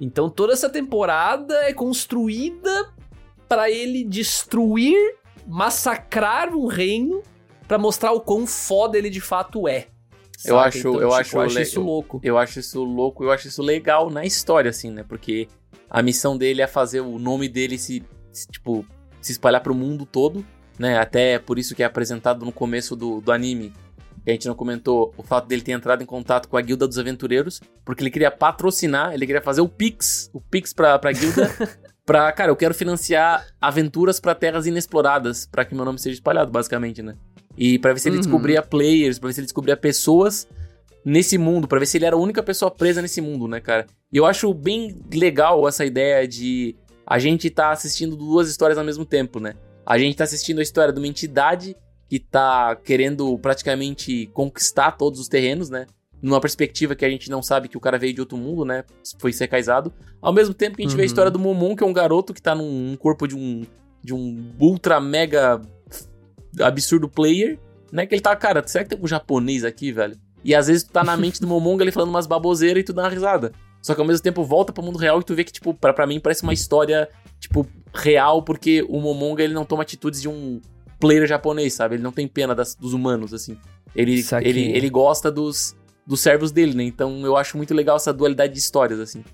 [0.00, 2.92] Então toda essa temporada é construída
[3.48, 4.96] para ele destruir,
[5.46, 7.22] massacrar um reino
[7.66, 9.88] para mostrar o quão foda ele de fato é.
[10.44, 12.20] Eu acho, então, eu, tipo, acho, eu acho isso louco.
[12.22, 15.04] Eu acho isso louco, eu acho isso legal na história, assim, né?
[15.06, 15.46] Porque
[15.88, 18.02] a missão dele é fazer o nome dele se,
[18.32, 18.84] se tipo,
[19.20, 20.44] se espalhar pro mundo todo,
[20.78, 20.98] né?
[20.98, 23.72] Até por isso que é apresentado no começo do, do anime.
[24.24, 26.86] Que a gente não comentou o fato dele ter entrado em contato com a Guilda
[26.86, 31.10] dos Aventureiros, porque ele queria patrocinar, ele queria fazer o Pix, o Pix pra, pra
[31.10, 31.50] guilda,
[32.12, 36.50] pra, cara, eu quero financiar aventuras para terras inexploradas, para que meu nome seja espalhado,
[36.50, 37.14] basicamente, né?
[37.56, 38.20] E para ver se ele uhum.
[38.20, 40.46] descobria players, pra ver se ele descobria pessoas
[41.02, 43.86] nesse mundo, para ver se ele era a única pessoa presa nesse mundo, né, cara?
[44.12, 48.84] E eu acho bem legal essa ideia de a gente tá assistindo duas histórias ao
[48.84, 49.54] mesmo tempo, né?
[49.86, 51.74] A gente tá assistindo a história de uma entidade
[52.10, 55.86] que tá querendo praticamente conquistar todos os terrenos, né?
[56.22, 58.84] Numa perspectiva que a gente não sabe que o cara veio de outro mundo, né?
[59.18, 59.92] Foi secaizado.
[60.20, 60.96] Ao mesmo tempo que a gente uhum.
[60.96, 61.06] vê a uhum.
[61.06, 63.62] história do Momon, que é um garoto que tá num corpo de um,
[64.02, 65.60] de um ultra mega
[66.60, 67.58] absurdo player,
[67.90, 68.06] né?
[68.06, 70.16] Que ele tá, cara, será que tem um japonês aqui, velho?
[70.44, 72.92] E às vezes tu tá na mente do Momonga ele falando umas baboseiras e tu
[72.92, 73.52] dá uma risada.
[73.82, 75.92] Só que ao mesmo tempo volta pro mundo real e tu vê que, tipo, pra,
[75.92, 77.08] pra mim parece uma história,
[77.40, 80.60] tipo, real, porque o Momonga ele não toma atitudes de um
[81.00, 81.96] player japonês, sabe?
[81.96, 83.58] Ele não tem pena das, dos humanos, assim.
[83.94, 86.84] Ele, ele, ele gosta dos, dos servos dele, né?
[86.84, 89.24] Então eu acho muito legal essa dualidade de histórias, assim.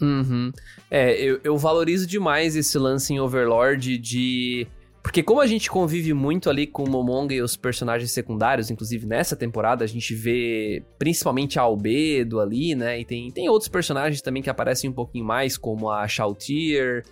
[0.00, 0.52] Uhum.
[0.90, 4.66] É, eu, eu valorizo demais esse lance em Overlord de
[5.02, 9.06] porque como a gente convive muito ali com o Momonga e os personagens secundários, inclusive
[9.06, 13.00] nessa temporada a gente vê principalmente a Albedo ali, né?
[13.00, 17.04] E tem, tem outros personagens também que aparecem um pouquinho mais, como a Shautier,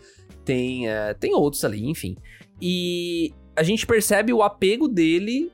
[0.44, 2.16] tem, uh, tem outros ali, enfim.
[2.60, 5.50] E a gente percebe o apego dele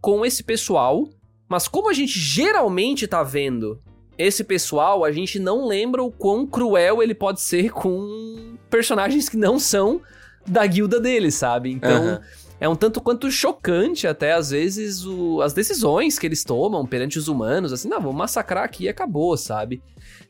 [0.00, 1.06] com esse pessoal,
[1.48, 3.80] mas como a gente geralmente tá vendo
[4.18, 9.36] esse pessoal, a gente não lembra o quão cruel ele pode ser com personagens que
[9.36, 10.00] não são
[10.46, 11.70] da guilda dele, sabe?
[11.70, 12.06] Então.
[12.06, 12.18] Uhum.
[12.58, 17.18] É um tanto quanto chocante até, às vezes, o, as decisões que eles tomam perante
[17.18, 19.82] os humanos, assim, não, vamos massacrar aqui e acabou, sabe?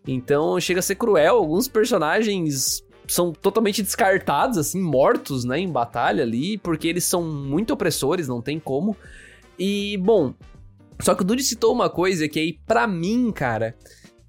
[0.05, 6.25] Então chega a ser cruel, alguns personagens são totalmente descartados, assim, mortos, né, em batalha
[6.25, 8.97] ali, porque eles são muito opressores, não tem como.
[9.57, 10.35] E, bom,
[11.01, 13.77] só que o Dude citou uma coisa que aí, pra mim, cara,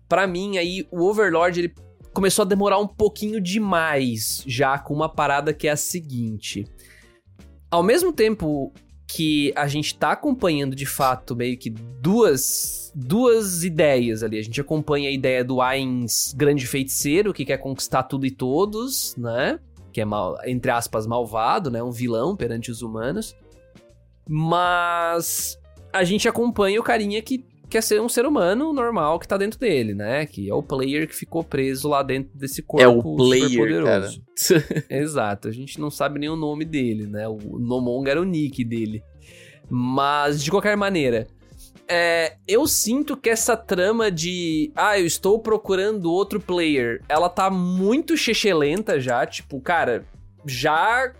[0.08, 1.74] pra mim aí, o Overlord, ele
[2.14, 6.66] começou a demorar um pouquinho demais já com uma parada que é a seguinte.
[7.70, 8.74] Ao mesmo tempo
[9.08, 14.38] que a gente tá acompanhando de fato meio que duas duas ideias ali.
[14.38, 19.16] A gente acompanha a ideia do Ainz grande feiticeiro que quer conquistar tudo e todos,
[19.16, 19.60] né?
[19.94, 21.82] Que é mal, entre aspas malvado, né?
[21.82, 23.36] Um vilão perante os humanos.
[24.28, 25.58] Mas
[25.98, 29.60] a gente acompanha o carinha que quer ser um ser humano normal que tá dentro
[29.60, 30.26] dele, né?
[30.26, 34.10] Que é o player que ficou preso lá dentro desse corpo É o player, cara.
[34.90, 37.28] Exato, a gente não sabe nem o nome dele, né?
[37.28, 39.04] O Nomong era o nick dele.
[39.70, 41.28] Mas, de qualquer maneira,
[41.90, 47.50] é, eu sinto que essa trama de ah, eu estou procurando outro player, ela tá
[47.50, 50.06] muito chechelenta já, tipo, cara,
[50.46, 51.12] já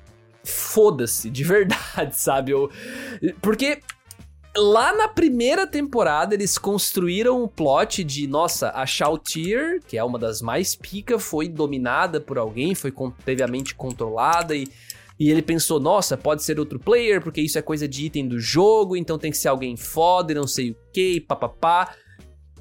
[0.46, 2.52] foda-se, de verdade, sabe?
[2.52, 2.70] Eu,
[3.42, 3.80] porque
[4.58, 10.20] lá na primeira temporada eles construíram o plot de, nossa, a Shautier, que é uma
[10.20, 12.94] das mais pica, foi dominada por alguém, foi
[13.24, 14.68] previamente controlada e
[15.20, 18.40] e ele pensou, nossa, pode ser outro player, porque isso é coisa de item do
[18.40, 21.96] jogo, então tem que ser alguém foda e não sei o que, papapá.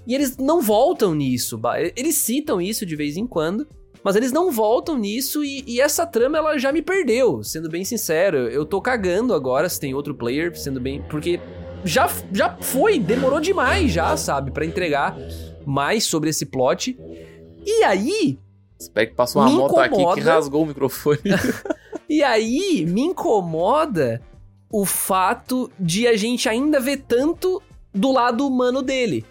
[0.06, 1.60] E eles não voltam nisso,
[1.94, 3.68] eles citam isso de vez em quando,
[4.02, 7.84] mas eles não voltam nisso e, e, essa trama ela já me perdeu, sendo bem
[7.84, 8.36] sincero.
[8.48, 11.02] Eu tô cagando agora se tem outro player, sendo bem.
[11.10, 11.40] Porque
[11.86, 15.16] já, já foi, demorou demais já, sabe, para entregar
[15.64, 16.98] mais sobre esse plot.
[17.64, 18.38] E aí.
[18.78, 20.10] Espero que passou uma moto incomoda...
[20.12, 21.20] aqui que rasgou o microfone.
[22.08, 24.20] e aí, me incomoda
[24.70, 27.62] o fato de a gente ainda ver tanto
[27.94, 29.24] do lado humano dele.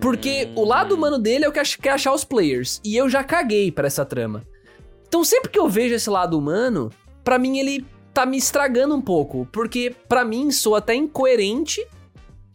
[0.00, 0.60] Porque hum.
[0.60, 2.80] o lado humano dele é o que quer achar os players.
[2.84, 4.46] E eu já caguei para essa trama.
[5.06, 6.90] Então sempre que eu vejo esse lado humano,
[7.22, 11.86] para mim ele tá me estragando um pouco, porque para mim sou até incoerente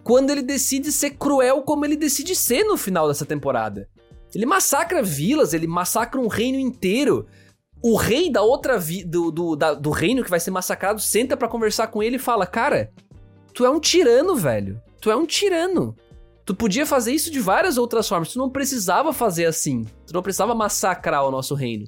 [0.03, 3.89] quando ele decide ser cruel como ele decide ser no final dessa temporada.
[4.33, 7.25] Ele massacra vilas, ele massacra um reino inteiro.
[7.81, 11.35] O rei da outra vi do, do, da, do reino que vai ser massacrado senta
[11.35, 12.91] para conversar com ele e fala: Cara,
[13.53, 14.81] tu é um tirano, velho.
[15.01, 15.95] Tu é um tirano.
[16.45, 18.31] Tu podia fazer isso de várias outras formas.
[18.31, 19.85] Tu não precisava fazer assim.
[20.05, 21.85] Tu não precisava massacrar o nosso reino.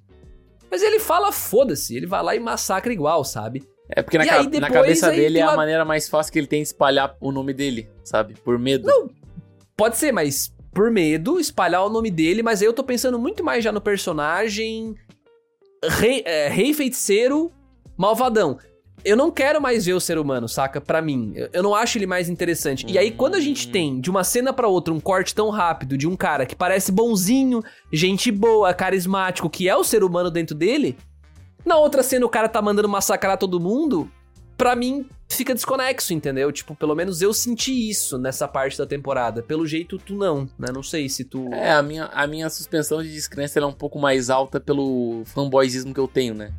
[0.69, 3.63] Mas ele fala, foda-se, ele vai lá e massacra igual, sabe?
[3.89, 6.47] É porque na, ca depois, na cabeça dele é a maneira mais fácil que ele
[6.47, 8.36] tem de espalhar o nome dele, sabe?
[8.36, 8.88] Por medo.
[8.88, 9.10] Não,
[9.75, 13.43] pode ser, mas por medo, espalhar o nome dele, mas aí eu tô pensando muito
[13.43, 14.95] mais já no personagem
[15.84, 17.51] rei, é, rei feiticeiro
[17.97, 18.58] malvadão.
[19.03, 20.81] Eu não quero mais ver o ser humano, saca?
[20.81, 21.33] Pra mim.
[21.53, 22.85] Eu, não acho ele mais interessante.
[22.88, 25.97] E aí, quando a gente tem, de uma cena pra outra, um corte tão rápido
[25.97, 30.55] de um cara que parece bonzinho, gente boa, carismático, que é o ser humano dentro
[30.55, 30.97] dele,
[31.65, 34.09] na outra cena o cara tá mandando massacrar todo mundo,
[34.57, 36.51] pra mim fica desconexo, entendeu?
[36.51, 39.43] Tipo, pelo menos eu senti isso nessa parte da temporada.
[39.43, 40.67] Pelo jeito, tu não, né?
[40.73, 41.53] Não sei se tu.
[41.53, 45.93] É, a minha, a minha suspensão de descrença é um pouco mais alta pelo fanboyismo
[45.93, 46.51] que eu tenho, né?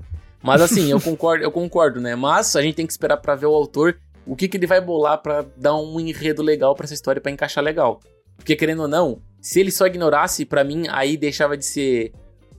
[0.42, 2.14] Mas assim, eu concordo, eu concordo, né?
[2.14, 4.80] Mas a gente tem que esperar para ver o autor o que, que ele vai
[4.80, 8.00] bolar para dar um enredo legal para essa história para encaixar legal.
[8.36, 12.12] Porque querendo ou não, se ele só ignorasse, para mim aí deixava de ser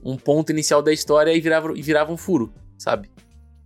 [0.04, 3.10] um ponto inicial da história e virava, e virava um furo, sabe?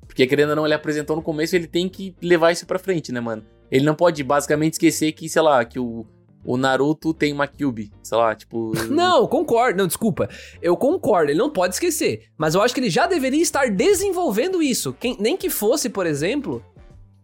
[0.07, 3.11] Porque querendo ou não, ele apresentou no começo, ele tem que levar isso pra frente,
[3.11, 3.45] né, mano?
[3.71, 6.07] Ele não pode basicamente esquecer que, sei lá, que o,
[6.47, 8.73] o Naruto tem uma Kyubi, sei lá, tipo.
[8.89, 9.77] Não, concordo.
[9.79, 10.29] Não, desculpa.
[10.63, 12.29] Eu concordo, ele não pode esquecer.
[12.39, 14.93] Mas eu acho que ele já deveria estar desenvolvendo isso.
[14.99, 16.65] Quem, nem que fosse, por exemplo,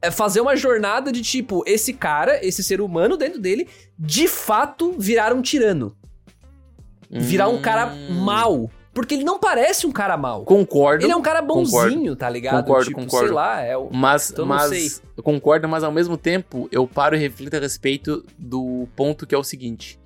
[0.02, 4.94] é fazer uma jornada de tipo, esse cara, esse ser humano dentro dele, de fato
[4.98, 5.96] virar um tirano.
[7.08, 8.24] Virar um cara Hum.
[8.24, 8.70] mal.
[8.94, 10.44] Porque ele não parece um cara mal.
[10.44, 11.04] Concordo.
[11.04, 12.16] Ele é um cara bonzinho, concordo.
[12.16, 12.62] tá ligado?
[12.62, 13.26] Concordo, tipo, concordo.
[13.26, 13.88] sei lá, é o.
[13.90, 18.22] Mas, Então, mas eu concordo, mas ao mesmo tempo eu paro e reflito a respeito
[18.38, 19.98] do ponto que é o seguinte.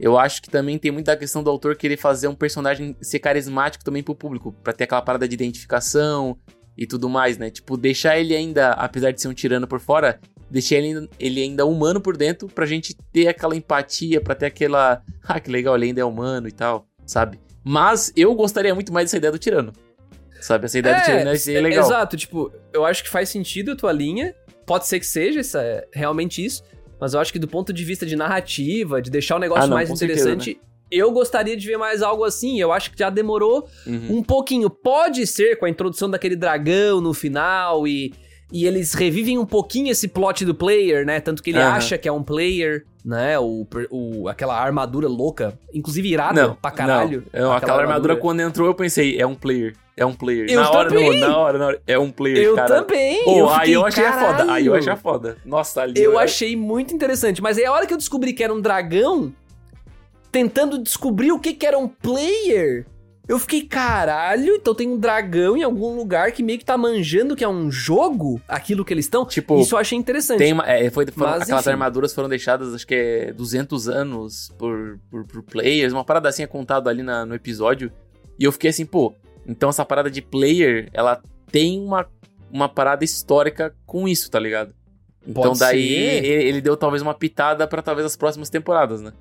[0.00, 3.84] Eu acho que também tem muita questão do autor querer fazer um personagem ser carismático
[3.84, 6.36] também pro público, pra ter aquela parada de identificação
[6.76, 7.50] e tudo mais, né?
[7.50, 10.18] Tipo, deixar ele ainda, apesar de ser um tirano por fora,
[10.50, 14.46] deixar ele, ainda- ele ainda humano por dentro pra gente ter aquela empatia, pra ter
[14.46, 17.38] aquela, ah, que legal, ele ainda é humano e tal, sabe?
[17.64, 19.72] Mas eu gostaria muito mais dessa ideia do tirano.
[20.40, 20.66] Sabe?
[20.66, 21.84] Essa ideia do tirano é, legal.
[21.86, 24.34] Exato, tipo, eu acho que faz sentido a tua linha.
[24.66, 26.62] Pode ser que seja essa, é realmente isso.
[27.00, 29.66] Mas eu acho que do ponto de vista de narrativa, de deixar o negócio Ah,
[29.66, 32.60] não, mais com certeza, interessante, eu gostaria de ver mais algo assim.
[32.60, 34.18] Eu acho que já demorou Uhum.
[34.18, 34.68] um pouquinho.
[34.70, 38.12] Pode ser com a introdução daquele dragão no final e,
[38.52, 41.20] e eles revivem um pouquinho esse plot do player, né?
[41.20, 41.72] Tanto que ele Aham.
[41.76, 43.38] acha que é um player, né?
[43.38, 47.24] O, o, aquela armadura louca, inclusive irada Não, pra caralho.
[47.32, 49.74] Não, aquela, armadura, quando entrou, eu pensei, é um player.
[49.96, 50.46] É um player.
[50.50, 51.20] Eu na hora, também.
[51.20, 51.82] não, na hora, na hora.
[51.86, 52.82] É um player, Eu cara.
[52.82, 53.22] também.
[53.24, 54.26] Pô, eu aí fiquei, eu achei foda.
[54.52, 54.74] Aí eu "Caralho".
[54.74, 55.36] achei foda.
[55.44, 56.02] Nossa, ali.
[56.02, 59.32] Eu achei muito interessante, mas aí a hora que eu descobri que era um dragão,
[60.32, 62.86] tentando descobrir o que que era um player,
[63.26, 67.34] eu fiquei, caralho, então tem um dragão em algum lugar que meio que tá manjando
[67.34, 69.24] que é um jogo, aquilo que eles estão.
[69.26, 70.38] Tipo, Isso eu achei interessante.
[70.38, 71.70] Tem uma, é, foi, foram- Mas, aquelas enfim.
[71.70, 75.92] armaduras foram deixadas, acho que é 200 anos por, por, por players.
[75.92, 77.90] Uma parada assim é contado ali na- no episódio.
[78.38, 79.14] E eu fiquei assim, pô,
[79.46, 82.06] então essa parada de player, ela tem uma,
[82.52, 84.74] uma parada histórica com isso, tá ligado?
[85.26, 89.12] Então Pode daí ele, ele deu talvez uma pitada pra talvez as próximas temporadas, né?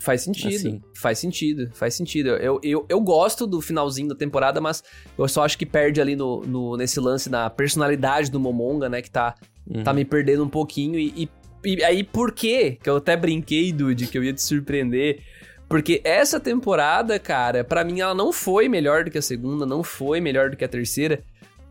[0.00, 0.54] Faz sentido.
[0.54, 0.82] Assim.
[0.94, 2.28] Faz sentido, faz sentido.
[2.30, 4.82] Eu, eu, eu gosto do finalzinho da temporada, mas
[5.18, 9.02] eu só acho que perde ali no, no- nesse lance na personalidade do Momonga, né?
[9.02, 9.34] Que tá,
[9.68, 9.82] Uhum.
[9.82, 10.98] tá me perdendo um pouquinho.
[10.98, 11.28] E,
[11.64, 12.78] e, e aí, por quê?
[12.82, 15.20] Que eu até brinquei, Dude, que eu ia te surpreender.
[15.68, 19.82] Porque essa temporada, cara, pra mim ela não foi melhor do que a segunda, não
[19.82, 21.22] foi melhor do que a terceira.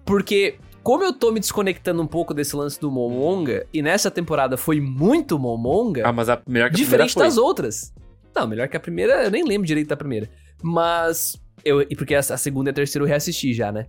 [0.05, 4.55] Porque, como eu tô me desconectando um pouco desse lance do Momonga, e nessa temporada
[4.55, 7.91] foi muito Momonga, Ah, mas a melhor que a diferente das outras.
[8.38, 10.30] Não, melhor que a primeira, eu nem lembro direito da primeira.
[10.62, 11.36] Mas.
[11.65, 13.88] Eu, e porque a, a segunda e a terceira eu reassisti já, né?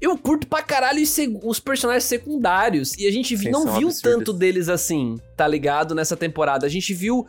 [0.00, 2.96] Eu curto pra caralho os, os personagens secundários.
[2.98, 5.94] E a gente Sim, não viu tanto deles assim, tá ligado?
[5.94, 6.66] Nessa temporada.
[6.66, 7.26] A gente viu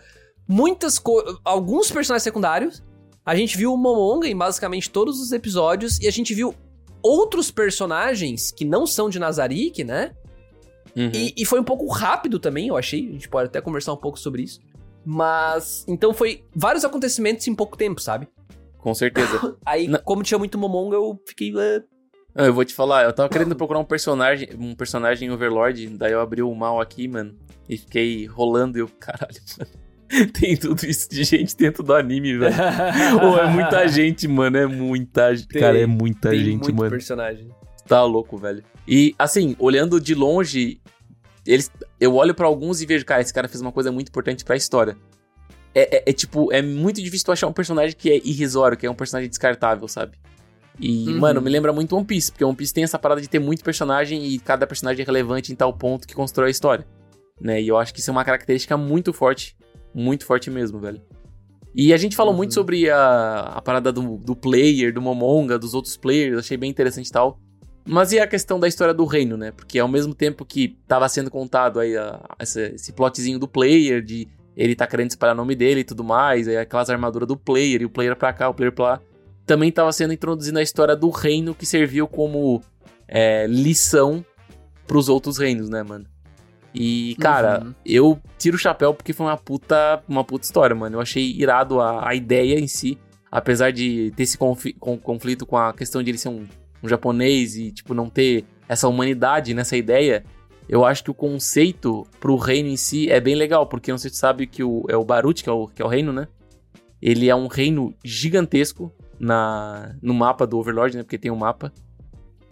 [0.47, 1.37] muitas coisas.
[1.45, 2.83] Alguns personagens secundários.
[3.23, 5.99] A gente viu o Momonga em basicamente todos os episódios.
[5.99, 6.55] E a gente viu
[7.03, 10.11] outros personagens que não são de Nazarick, né?
[10.95, 11.11] Uhum.
[11.13, 13.07] E, e foi um pouco rápido também, eu achei.
[13.07, 14.59] A gente pode até conversar um pouco sobre isso.
[15.05, 15.85] Mas.
[15.87, 18.27] Então foi vários acontecimentos em pouco tempo, sabe?
[18.79, 19.55] Com certeza.
[19.65, 19.99] Aí, Não.
[20.03, 21.53] como tinha muito Momonga, eu fiquei.
[21.57, 21.81] "Ah".
[22.47, 26.19] Eu vou te falar, eu tava querendo procurar um personagem, um personagem Overlord, daí eu
[26.19, 27.33] abri o mal aqui, mano,
[27.69, 29.71] e fiquei rolando e eu, caralho, mano.
[30.33, 32.53] Tem tudo isso de gente dentro do anime, velho.
[33.21, 35.47] Pô, é muita gente, mano, é muita gente.
[35.47, 36.89] Tem- Cara, é muita Tem gente, muito mano.
[36.91, 37.47] personagem.
[37.87, 38.63] Tá louco, velho.
[38.87, 40.79] E, assim, olhando de longe,
[41.47, 44.43] eles, eu olho pra alguns e vejo, cara, esse cara fez uma coisa muito importante
[44.43, 44.97] pra história.
[45.73, 48.85] É, é- é, tipo, é muito difícil tu achar um personagem que é irrisório, que
[48.85, 50.17] é um personagem descartável, sabe?
[50.79, 51.19] E, Uhum.
[51.19, 53.63] mano, me lembra muito One Piece, porque One Piece tem essa parada de ter muito
[53.63, 56.85] personagem e cada personagem é relevante em tal ponto que constrói a história.
[57.39, 57.61] Né?
[57.61, 59.55] E eu acho que isso é uma característica muito forte.
[59.93, 61.01] Muito forte mesmo, velho.
[61.73, 62.37] E a gente falou Uhum.
[62.37, 66.69] muito sobre a, a parada do, do player, do Momonga, dos outros players, achei bem
[66.69, 67.39] interessante e tal.
[67.85, 69.51] Mas e a questão da história do reino, né?
[69.51, 74.27] Porque ao mesmo tempo que tava sendo contado aí a- esse plotzinho do player, de
[74.57, 77.81] ele tá querendo espalhar o nome dele e tudo mais, aí aquelas armaduras do player,
[77.81, 79.01] e o player pra cá, o player pra lá.
[79.45, 82.61] Também tava sendo introduzida a história do reino que serviu como
[83.07, 84.25] é, lição
[84.87, 86.05] pros outros reinos, né, mano?
[86.73, 87.73] E, cara, uhum.
[87.85, 90.97] eu tiro o chapéu porque foi uma puta, uma puta história, mano.
[90.97, 92.97] Eu achei irado a, a ideia em si,
[93.31, 96.45] apesar de ter esse conflito com a questão de ele ser um,
[96.83, 100.23] um japonês e, tipo, não ter essa humanidade nessa ideia
[100.67, 104.09] eu acho que o conceito pro reino em si é bem legal, porque não sei
[104.09, 106.27] se sabe que o, é o Barut, que é o, que é o reino, né?
[107.01, 111.03] Ele é um reino gigantesco na, no mapa do Overlord, né?
[111.03, 111.71] Porque tem um mapa.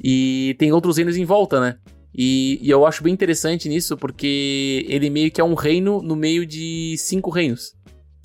[0.04, 1.78] E tem outros reinos em volta, né?
[2.16, 6.16] E, e, eu acho bem interessante nisso, porque ele meio que é um reino no
[6.16, 7.74] meio de cinco reinos.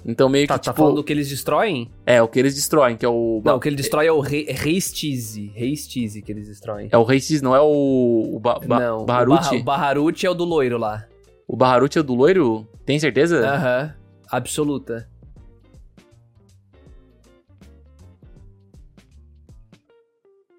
[0.05, 0.77] Então meio tá, que, tá tipo...
[0.77, 1.91] Tá falando do que eles destroem?
[2.07, 3.43] É, o que eles destroem, que é o...
[3.45, 5.53] Não, o que ele destrói é o Reistize.
[5.55, 6.89] Reistize que eles destroem.
[6.91, 8.37] É o Reistize, não é o...
[8.37, 9.57] o ba ba não, Baharuti?
[9.57, 11.07] O, Baharuti é o do loiro lá.
[11.47, 12.67] O Baharuti é o do loiro?
[12.87, 13.41] Tem certeza?
[13.41, 13.95] Aham, uh -huh.
[14.31, 15.09] absoluta.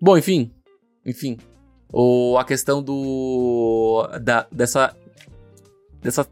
[0.01, 0.51] Bom, enfim.
[1.05, 1.37] Enfim.
[1.91, 4.07] O, a questão do...
[4.21, 4.95] Da, dessa...
[6.01, 6.27] Dessa...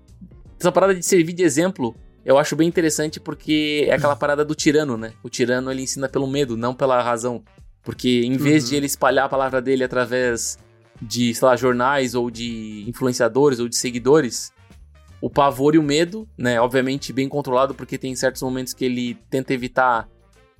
[0.57, 1.95] Dessa parada de servir de exemplo
[2.27, 5.13] eu acho bem interessante porque é aquela parada do tirano, né?
[5.23, 7.41] O tirano ele ensina pelo medo, não pela razão.
[7.81, 8.69] Porque em vez uhum.
[8.69, 10.59] de ele espalhar a palavra dele através
[11.01, 14.51] de, sei lá, jornais ou de influenciadores ou de seguidores,
[15.21, 16.59] o pavor e o medo, né?
[16.59, 20.09] Obviamente bem controlado, porque tem certos momentos que ele tenta evitar,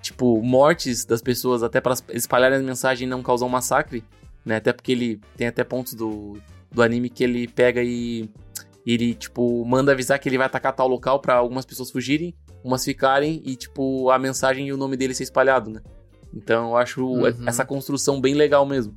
[0.01, 4.06] tipo, mortes das pessoas, até para espalharem a mensagem e não causar um massacre,
[4.45, 4.56] né?
[4.56, 6.38] Até porque ele tem até pontos do,
[6.71, 8.30] do anime que ele pega e
[8.88, 12.86] ele, tipo, manda avisar que ele vai atacar tal local para algumas pessoas fugirem, umas
[12.86, 15.82] ficarem e, tipo, a mensagem e o nome dele ser espalhado, né?
[16.34, 17.47] Então eu acho uhum.
[17.47, 18.95] essa construção bem legal mesmo.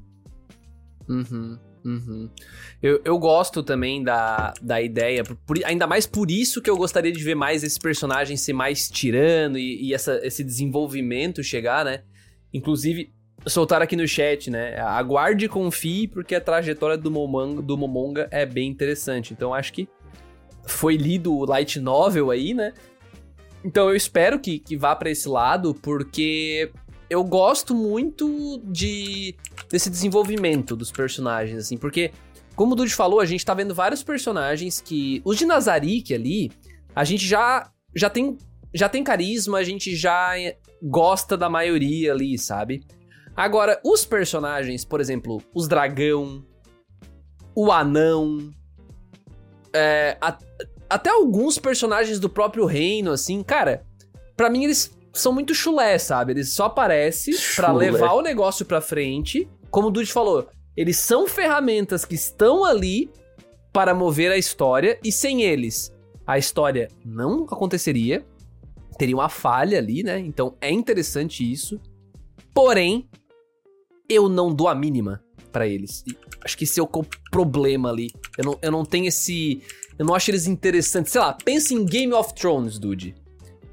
[1.08, 2.30] Uhum, uhum.
[2.80, 7.10] Eu, eu gosto também da, da ideia, por, ainda mais por isso que eu gostaria
[7.10, 12.04] de ver mais esse personagem ser mais tirano e, e essa, esse desenvolvimento chegar, né?
[12.54, 13.12] Inclusive,
[13.46, 14.78] soltaram aqui no chat, né?
[14.80, 19.32] Aguarde e confie, porque a trajetória do Momonga, do Momonga é bem interessante.
[19.32, 19.88] Então acho que
[20.66, 22.72] foi lido o light novel aí, né?
[23.64, 26.70] Então eu espero que, que vá para esse lado, porque
[27.08, 29.34] eu gosto muito de
[29.68, 32.12] desse desenvolvimento dos personagens, assim, porque,
[32.54, 35.20] como o Dude falou, a gente tá vendo vários personagens que.
[35.24, 36.50] Os de Nazarick ali,
[36.94, 38.38] a gente já, já tem.
[38.72, 40.34] Já tem carisma, a gente já
[40.80, 42.84] gosta da maioria ali, sabe?
[43.36, 46.44] Agora, os personagens, por exemplo, os dragão,
[47.54, 48.50] o anão,
[49.72, 50.36] é, a,
[50.88, 53.84] até alguns personagens do próprio reino, assim, cara,
[54.36, 56.32] para mim eles são muito chulé, sabe?
[56.32, 59.48] Eles só aparecem para levar o negócio pra frente.
[59.70, 63.10] Como o Dude falou, eles são ferramentas que estão ali
[63.72, 65.92] para mover a história e sem eles
[66.30, 68.24] a história não aconteceria.
[68.96, 70.20] Teria uma falha ali, né?
[70.20, 71.80] Então é interessante isso.
[72.54, 73.09] Porém,
[74.10, 76.02] eu não dou a mínima para eles.
[76.06, 76.88] E acho que esse é o
[77.30, 78.10] problema ali.
[78.36, 79.62] Eu não, eu não tenho esse.
[79.98, 81.12] Eu não acho eles interessantes.
[81.12, 83.14] Sei lá, pensa em Game of Thrones, dude.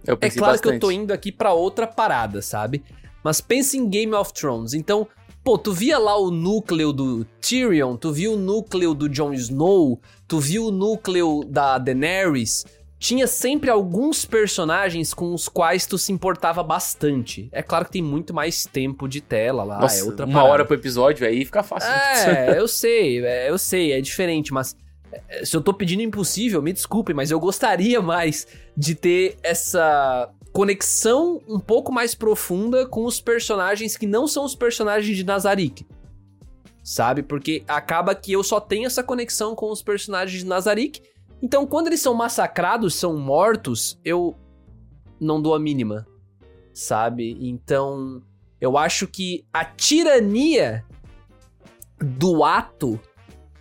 [0.05, 0.61] é claro bastante.
[0.61, 2.83] que eu tô indo aqui para outra parada, sabe?
[3.23, 4.73] Mas pensa em Game of Thrones.
[4.73, 5.07] Então,
[5.43, 9.99] pô, tu via lá o núcleo do Tyrion, tu viu o núcleo do Jon Snow,
[10.27, 12.65] tu viu o núcleo da Daenerys
[12.99, 17.47] tinha sempre alguns personagens com os quais tu se importava bastante.
[17.51, 20.51] É claro que tem muito mais tempo de tela lá, Nossa, é outra Uma parada.
[20.51, 21.89] hora pro episódio aí fica fácil.
[21.89, 24.75] É, eu sei, é, eu sei, é diferente, mas
[25.11, 30.31] é, se eu tô pedindo impossível, me desculpe, mas eu gostaria mais de ter essa
[30.51, 35.85] conexão um pouco mais profunda com os personagens que não são os personagens de Nazarick.
[36.83, 37.21] Sabe?
[37.21, 41.01] Porque acaba que eu só tenho essa conexão com os personagens de Nazarick
[41.41, 44.35] então, quando eles são massacrados, são mortos, eu
[45.19, 46.07] não dou a mínima,
[46.73, 47.37] sabe?
[47.39, 48.21] Então,
[48.59, 50.83] eu acho que a tirania
[51.99, 52.99] do ato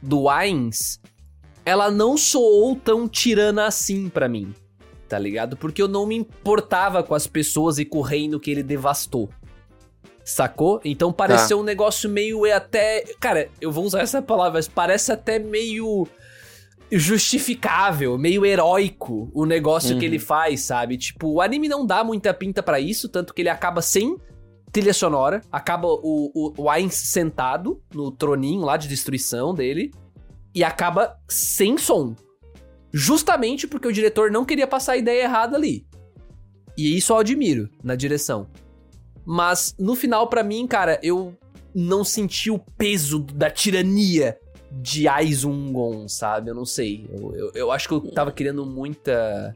[0.01, 1.01] do Ainz,
[1.64, 4.55] ela não soou tão tirana assim para mim,
[5.09, 5.57] tá ligado?
[5.57, 9.29] Porque eu não me importava com as pessoas e com o reino que ele devastou.
[10.24, 10.81] Sacou?
[10.85, 11.62] Então pareceu tá.
[11.62, 13.05] um negócio meio até.
[13.20, 16.07] Cara, eu vou usar essa palavra, mas parece até meio
[16.91, 19.99] justificável, meio heróico o negócio uhum.
[19.99, 20.97] que ele faz, sabe?
[20.97, 24.16] Tipo, o anime não dá muita pinta para isso, tanto que ele acaba sem
[24.70, 29.91] trilha sonora, acaba o, o, o Ainz sentado no troninho lá de destruição dele
[30.55, 32.14] e acaba sem som.
[32.93, 35.87] Justamente porque o diretor não queria passar a ideia errada ali.
[36.76, 38.49] E isso eu admiro na direção.
[39.24, 41.37] Mas no final, para mim, cara, eu
[41.74, 44.39] não senti o peso da tirania
[44.83, 46.51] de Aizungon, sabe?
[46.51, 47.09] Eu não sei.
[47.11, 49.55] Eu, eu, eu, acho que eu tava querendo muita.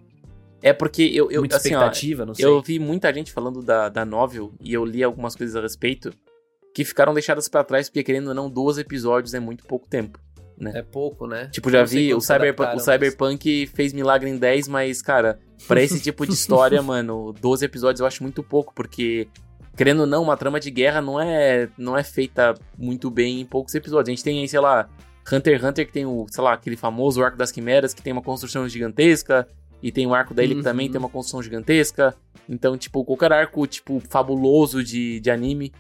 [0.63, 2.45] É porque eu, eu Muita assim, ó, expectativa, não sei.
[2.45, 6.13] eu vi muita gente falando da, da novel e eu li algumas coisas a respeito
[6.75, 10.19] que ficaram deixadas pra trás porque, querendo ou não, 12 episódios é muito pouco tempo.
[10.75, 11.47] É pouco, né?
[11.47, 15.99] Tipo, já vi, o, Cyberpunk, o Cyberpunk fez milagre em 10, mas, cara, pra esse
[16.03, 19.27] tipo de história, mano, 12 episódios eu acho muito pouco, porque,
[19.75, 23.47] querendo ou não, uma trama de guerra não é, não é feita muito bem em
[23.47, 24.09] poucos episódios.
[24.09, 24.87] A gente tem aí, sei lá,
[25.33, 28.13] Hunter x Hunter que tem o, sei lá, aquele famoso arco das quimeras que tem
[28.13, 29.47] uma construção gigantesca,
[29.83, 30.93] e tem o arco da ilha que também Uhum.
[30.93, 32.15] tem uma construção gigantesca.
[32.49, 35.73] Então, tipo, qualquer arco, tipo, fabuloso de, de anime,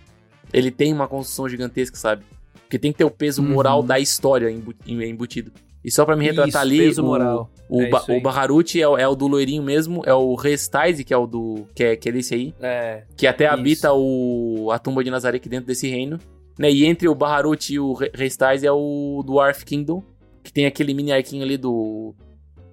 [0.53, 2.24] ele tem uma construção gigantesca, sabe?
[2.62, 3.86] Porque tem que ter o peso moral Uhum.
[3.86, 5.53] da história embu- embutido.
[5.84, 7.51] E só pra me retratar Isso, ali, peso o, moral.
[7.68, 11.03] o, É Ba- o Baharuti é, o- é o do loirinho mesmo, é o Restize,
[11.05, 11.66] que é o do.
[11.74, 13.03] que é, que é desse aí, É.
[13.16, 13.55] que até Isso.
[13.55, 16.18] habita o, a tumba de Nazaré aqui dentro desse reino.
[16.61, 16.71] Né?
[16.71, 20.03] E entre o Baharuti e o Re- Restize é o Dwarf Kingdom,
[20.45, 22.15] que tem aquele mini arquinho ali do.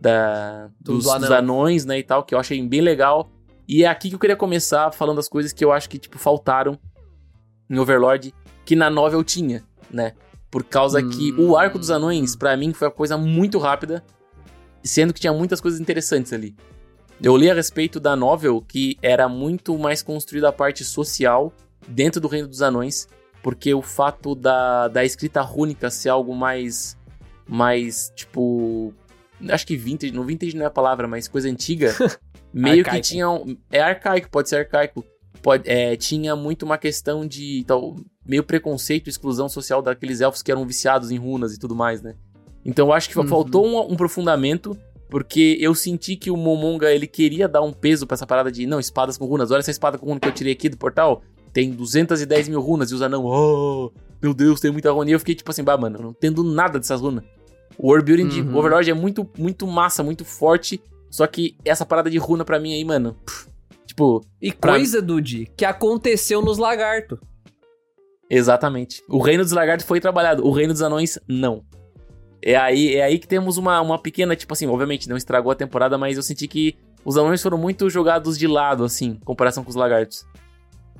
[0.01, 1.21] Da, Do- dos, do anão.
[1.21, 3.29] dos anões, né, e tal, que eu achei bem legal.
[3.67, 6.17] E é aqui que eu queria começar falando as coisas que eu acho que, tipo,
[6.19, 6.77] faltaram
[7.69, 8.33] em Overlord,
[8.65, 10.13] que na novel tinha, né?
[10.51, 11.49] Por causa que Hum.
[11.51, 14.03] o arco dos anões, pra mim, foi uma coisa muito rápida,
[14.83, 16.55] sendo que tinha muitas coisas interessantes ali.
[17.21, 21.51] Eu li a respeito da novel que era muito mais construída a parte social
[21.87, 23.07] dentro do Reino dos Anões,
[23.43, 26.97] porque o fato da, da escrita rúnica ser algo mais.
[27.47, 28.93] mais, tipo.
[29.49, 31.93] Acho que vintage, não vintage não é a palavra, mas coisa antiga.
[32.53, 33.29] meio que tinha.
[33.29, 35.03] um- É arcaico, pode ser arcaico.
[35.41, 37.63] Pode, é, tinha muito uma questão de.
[37.67, 42.01] Tal, meio preconceito, exclusão social daqueles elfos que eram viciados em runas e tudo mais,
[42.01, 42.15] né?
[42.65, 43.27] Então eu acho que Uhum.
[43.27, 44.75] faltou um, um aprofundamento,
[45.09, 48.65] porque eu senti que o Momonga ele queria dar um peso pra essa parada de,
[48.65, 49.51] não, espadas com runas.
[49.51, 51.21] Olha essa espada com runa que eu tirei aqui do portal.
[51.57, 53.91] Tem 210 mil runas e os anão, oh,
[54.21, 55.09] meu Deus, tem muita runa.
[55.09, 57.23] E eu fiquei tipo assim, bah, mano, não entendo nada dessas runas.
[57.79, 58.55] O world building de Uhum.
[58.57, 60.79] Overlord é muito, muito massa, muito forte.
[61.09, 63.47] Só que essa parada de runa pra mim aí, mano, pff,
[63.87, 67.17] tipo, E Pra- coisa, Dude, que aconteceu nos lagartos.
[68.29, 69.01] Exatamente.
[69.09, 71.63] O reino dos lagartos foi trabalhado, o reino dos anões não.
[72.39, 75.55] É aí, é aí que temos uma, uma pequena, tipo assim, obviamente não estragou a
[75.55, 79.63] temporada, mas eu senti que os anões foram muito jogados de lado, assim, em comparação
[79.63, 80.23] com os lagartos.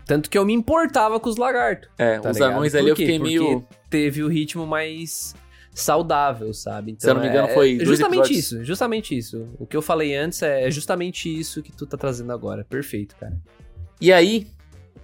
[0.08, 1.90] Tanto que eu me importava com os lagartos.
[1.98, 2.52] É, Tá os ligado?
[2.54, 3.68] anões ali eu fiquei Porque meio.
[3.90, 5.36] Teve o ritmo mais
[5.74, 6.92] saudável, sabe?
[6.92, 8.40] Então, Se eu não me engano, é- foi é justamente episódios.
[8.46, 9.48] isso, justamente isso.
[9.60, 12.64] O que eu falei antes é justamente isso que tu tá trazendo agora.
[12.66, 13.38] Perfeito, cara.
[14.02, 14.48] E aí,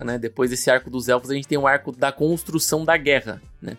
[0.03, 3.41] né, depois desse arco dos elfos, a gente tem o arco da construção da guerra,
[3.61, 3.77] né?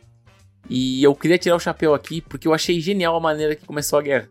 [0.70, 3.98] E eu queria tirar o chapéu aqui porque eu achei genial a maneira que começou
[3.98, 4.28] a guerra.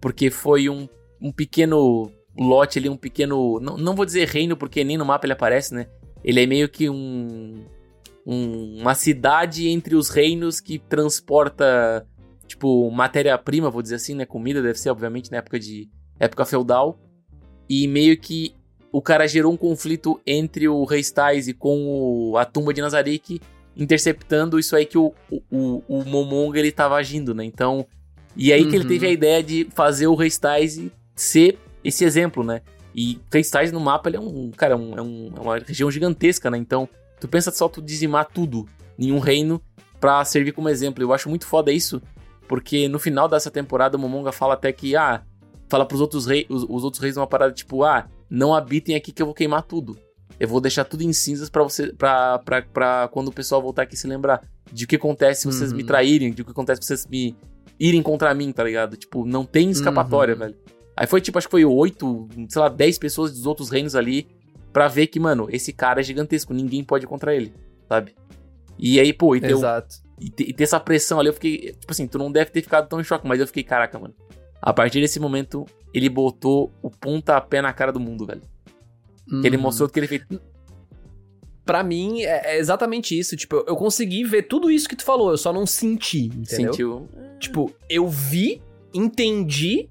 [0.00, 0.88] Porque foi um,
[1.20, 3.60] um pequeno lote ali, um pequeno.
[3.60, 5.86] Não, não vou dizer reino, porque nem no mapa ele aparece, né?
[6.24, 7.64] Ele é meio que um,
[8.26, 12.06] um- uma cidade entre os reinos que transporta,
[12.46, 14.24] tipo, matéria-prima, vou dizer assim, né?
[14.24, 15.88] Comida, deve ser, obviamente, na época de.
[16.18, 16.98] época feudal.
[17.68, 18.54] E meio que
[18.92, 23.40] o cara gerou um conflito entre o Rei Styles com o- a tumba de Nazarick,
[23.76, 25.12] interceptando isso aí que o,
[25.50, 27.44] o, o, Momonga ele tava agindo, né?
[27.44, 27.84] Então.
[28.36, 28.88] E aí que ele Uhum.
[28.88, 30.80] teve a ideia de fazer o Rei Styles
[31.14, 32.62] ser esse exemplo, né?
[32.94, 34.50] E Styles no mapa ele é um.
[34.50, 36.56] Cara, é, um- é um- é uma região gigantesca, né?
[36.58, 36.88] Então,
[37.20, 38.66] tu pensa só tu dizimar tudo
[38.98, 39.60] em um reino
[40.00, 41.02] pra servir como exemplo.
[41.02, 42.00] Eu acho muito foda isso,
[42.46, 45.22] porque no final dessa temporada o Momonga fala até que, ah,
[45.68, 49.10] fala pros outros reis, os, os outros reis uma parada tipo, ah, não habitem aqui
[49.12, 49.96] que eu vou queimar tudo.
[50.38, 53.82] Eu vou deixar tudo em cinzas pra você, pra, pra, pra quando o pessoal voltar
[53.82, 54.42] aqui se lembrar
[54.72, 55.76] de o que acontece se vocês Uhum.
[55.78, 57.36] me traírem, de o que acontece se vocês me
[57.78, 58.96] irem contra mim, tá ligado?
[58.96, 60.40] Tipo, não tem escapatória, Uhum.
[60.40, 60.56] velho.
[60.96, 64.28] Aí foi tipo, acho que foi oito, sei lá, dez pessoas dos outros reinos ali
[64.72, 67.52] pra ver que, mano, esse cara é gigantesco, ninguém pode contra ele,
[67.88, 68.14] sabe?
[68.78, 69.96] E aí, pô, e ter, o- Exato.
[70.20, 71.72] e ter, e ter essa pressão ali, eu fiquei.
[71.78, 74.14] Tipo assim, tu não deve ter ficado tão em choque, mas eu fiquei, caraca, mano.
[74.60, 78.42] A partir desse momento, ele botou o pontapé na cara do mundo, velho.
[79.40, 79.62] Que ele Uhum.
[79.62, 80.22] mostrou que ele fez.
[81.64, 83.36] Pra mim, é é exatamente isso.
[83.36, 86.46] Tipo, eu- eu consegui ver tudo isso que tu falou, eu só não senti, entendeu?
[86.72, 87.08] Sentiu.
[87.38, 88.60] Tipo, eu vi,
[88.92, 89.88] entendi,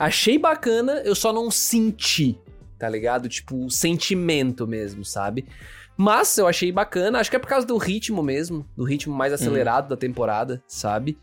[0.00, 2.38] achei bacana, eu só não senti,
[2.78, 3.28] tá ligado?
[3.28, 5.46] Tipo, o sentimento mesmo, sabe?
[5.94, 9.30] Mas eu achei bacana, acho que é por causa do ritmo mesmo, do ritmo mais
[9.34, 11.18] acelerado da temporada, sabe?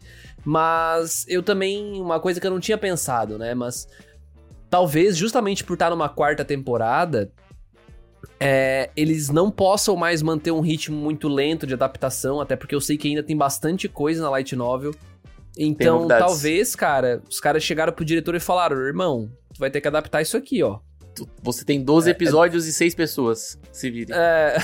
[0.46, 3.56] Mas eu também, uma coisa que eu não tinha pensado, né?
[3.56, 3.88] Mas
[4.70, 7.32] talvez justamente por estar numa quarta temporada,
[8.40, 12.82] é, eles não possam mais manter um ritmo muito lento de adaptação, até porque eu
[12.82, 14.94] sei que ainda tem bastante coisa na Light Novel.
[15.58, 19.88] Então, talvez, cara, os caras chegaram pro diretor e falaram: irmão, tu vai ter que
[19.88, 20.80] adaptar isso aqui, ó.
[21.41, 23.60] Você tem 12 episódios e 6 pessoas.
[23.72, 24.16] Se virem.
[24.16, 24.58] É...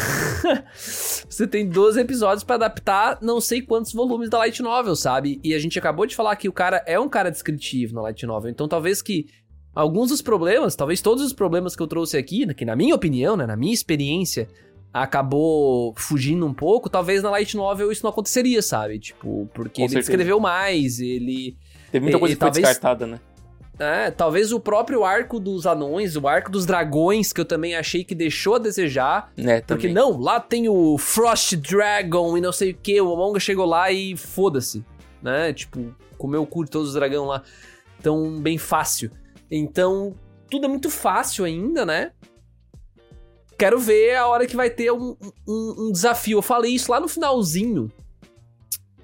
[0.76, 5.40] Você tem 12 episódios pra adaptar não sei quantos volumes da Light Novel, sabe?
[5.44, 8.24] E a gente acabou de falar que o cara é um cara descritivo na Light
[8.26, 8.52] Novel.
[8.52, 9.26] Então talvez que
[9.74, 13.36] alguns dos problemas, talvez todos os problemas que eu trouxe aqui, que na minha opinião,
[13.36, 14.48] né, na minha experiência,
[14.94, 19.00] acabou fugindo um pouco, talvez na Light Novel isso não aconteceria, sabe?
[19.00, 20.12] Tipo, porque Com ele certeza.
[20.12, 21.58] escreveu mais, ele...
[21.92, 23.20] Teve muita coisa que foi talvez- descartada, né?
[23.80, 28.04] É, talvez o próprio arco dos anões, o arco dos dragões, que eu também achei
[28.04, 29.32] que deixou a desejar.
[29.36, 29.94] Né, Porque também.
[29.96, 33.92] não, lá tem o Frost Dragon e não sei o que, o Amonga chegou lá
[33.92, 34.86] e foda-se,
[35.24, 35.52] né?
[35.54, 37.42] Tipo, comeu o cu de todos os dragão lá.
[38.00, 39.10] Então, bem fácil.
[39.50, 40.14] Então,
[40.52, 42.12] tudo é muito fácil ainda, né?
[43.58, 45.16] Quero ver a hora que vai ter um,
[45.48, 46.38] um- um desafio.
[46.40, 47.92] Eu falei isso lá no finalzinho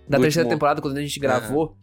[0.08, 1.76] da Do terceira último- temporada, quando a gente gravou.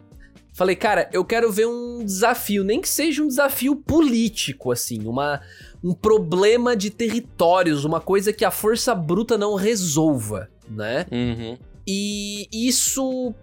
[0.55, 5.41] Falei, cara, eu quero ver um desafio, nem que seja um desafio político, assim, uma,
[5.85, 11.05] um problema de territórios, uma coisa que a força bruta não resolva, né?
[11.13, 11.59] Uhum.
[11.87, 13.35] E isso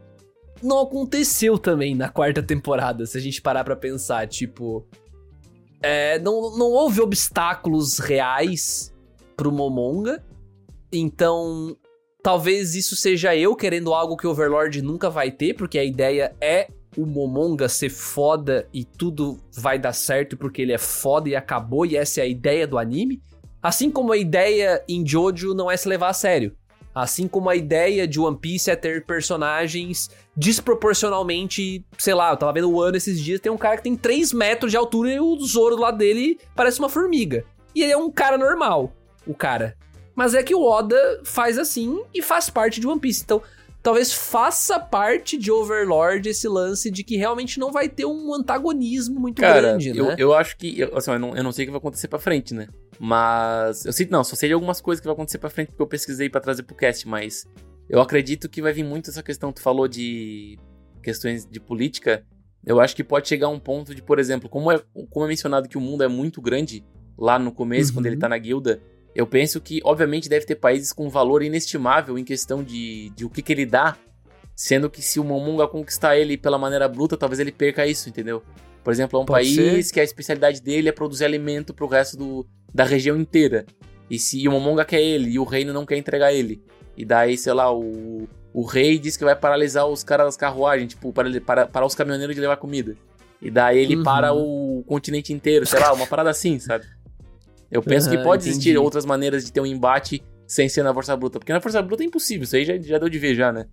[0.62, 4.86] não aconteceu também na quarta temporada, se a gente parar pra pensar, tipo.
[5.82, 8.93] é, não, não houve obstáculos reais
[9.36, 10.24] pro Momonga,
[10.92, 11.76] então
[12.22, 16.36] talvez isso seja eu querendo algo que o Overlord nunca vai ter, porque a ideia
[16.40, 16.68] é
[16.98, 21.86] o Momonga ser foda e tudo vai dar certo porque ele é foda e acabou,
[21.86, 23.22] e essa é a ideia do anime.
[23.62, 26.56] Assim como a ideia em Jojo não é se levar a sério.
[26.94, 32.54] Assim como a ideia de One Piece é ter personagens desproporcionalmente, sei lá, eu tava
[32.54, 35.20] vendo o ano esses dias, tem um cara que tem 3 metros de altura e
[35.20, 37.44] o Zoro lado dele parece uma formiga.
[37.74, 38.94] E ele é um cara normal,
[39.28, 39.76] o cara.
[40.16, 43.24] Mas é que o Oda faz assim e faz parte de One Piece.
[43.24, 43.42] Então,
[43.82, 49.20] talvez faça parte de Overlord esse lance de que realmente não vai ter um antagonismo
[49.20, 50.16] muito Cara, grande, eu, né?
[50.20, 50.80] eu acho que.
[50.80, 52.68] eu- Assim, eu não, eu não sei o que vai acontecer pra frente, né?
[53.00, 53.86] Mas.
[53.86, 55.88] Eu sei, não, só sei de algumas coisas que vai acontecer pra frente porque eu
[55.88, 57.46] pesquisei pra trazer pro cast, mas.
[57.90, 59.52] Eu acredito que vai vir muito essa questão.
[59.52, 60.58] Tu falou de
[61.02, 62.24] questões de política.
[62.66, 65.28] Eu acho que pode chegar a um ponto de, por exemplo, como é, como é
[65.28, 66.86] mencionado que o mundo é muito grande
[67.18, 67.96] lá no começo, Uhum.
[67.98, 68.82] quando ele tá na guilda.
[69.16, 73.30] Eu penso que, obviamente, deve ter países com valor inestimável em questão de, de o
[73.30, 73.96] que, que ele dá.
[74.56, 78.44] Sendo que se o Momonga conquistar ele pela maneira bruta, talvez ele perca isso, entendeu?
[78.84, 82.18] Por exemplo, é um Pode país que a especialidade dele é produzir alimento pro resto
[82.18, 83.66] do, da região inteira.
[84.10, 86.62] E se o Momonga quer ele e o reino não quer entregar ele.
[86.96, 90.90] E daí, sei lá, o, o rei diz que vai paralisar os caras das carruagens,
[90.90, 92.96] tipo, para, para, parar os caminhoneiros de levar comida.
[93.42, 94.04] E daí ele Uhum.
[94.04, 96.86] para o continente inteiro, sei lá, uma parada assim, sabe?
[97.74, 98.78] Eu penso que Aham, pode existir entendi.
[98.84, 101.40] outras maneiras de ter um embate sem ser na força bruta.
[101.40, 103.66] Porque na força bruta é impossível, isso aí já, já deu de ver já, né?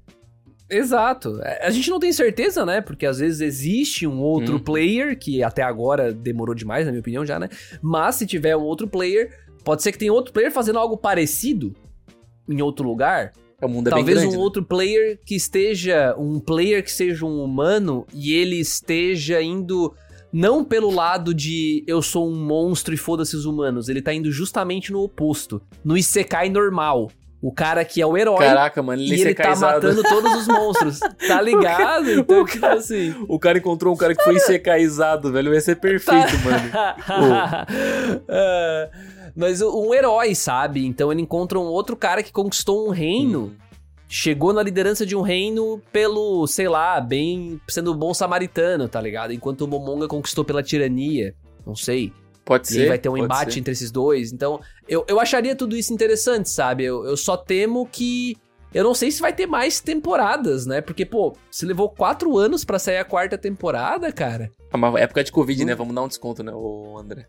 [0.68, 1.40] Exato.
[1.42, 2.80] É, A gente não tem certeza, né?
[2.80, 4.60] Porque às vezes existe um outro Uhum.
[4.62, 7.48] player, que até agora demorou demais, na minha opinião, já, né?
[7.82, 11.74] Mas se tiver um outro player, pode ser que tenha outro player fazendo algo parecido
[12.48, 13.32] em outro lugar.
[13.60, 14.36] O mundo é Talvez bem grande.
[14.36, 14.44] um né?
[14.44, 16.14] outro player que esteja.
[16.16, 19.92] Um player que seja um humano e ele esteja indo.
[20.32, 23.88] Não pelo lado de eu sou um monstro e foda-se os humanos.
[23.88, 25.60] Ele tá indo justamente no oposto.
[25.84, 27.10] No Isekai normal.
[27.42, 28.36] O cara que é o herói.
[28.36, 31.00] Caraca, mano, ele e ele tá matando todos os monstros.
[31.26, 32.10] Tá ligado?
[32.10, 33.14] Então, tipo assim.
[33.28, 35.54] O cara encontrou um cara que foi secaizado, velho.
[35.54, 36.70] Ia ser perfeito, mano.
[38.28, 38.88] Ah,
[39.34, 40.84] Mas o- um herói, sabe?
[40.86, 43.54] Então ele encontra um outro cara que conquistou um reino.
[44.12, 49.00] Chegou na liderança de um reino pelo, sei lá, bem sendo um bom samaritano, tá
[49.00, 49.32] ligado?
[49.32, 51.32] Enquanto o Momonga conquistou pela tirania.
[51.64, 52.12] Não sei.
[52.44, 52.80] Pode E ser.
[52.82, 53.60] aí vai ter um embate ser.
[53.60, 54.32] entre esses dois.
[54.32, 56.82] Então, eu, eu acharia tudo isso interessante, sabe?
[56.84, 58.36] Eu, eu só temo que.
[58.74, 60.80] Eu não sei se vai ter mais temporadas, né?
[60.80, 64.50] Porque, pô, se levou quatro anos pra sair a quarta temporada, cara.
[64.72, 65.66] É uma época de Covid, Hum.
[65.66, 65.74] né?
[65.76, 67.28] Vamos dar um desconto, né, ô André?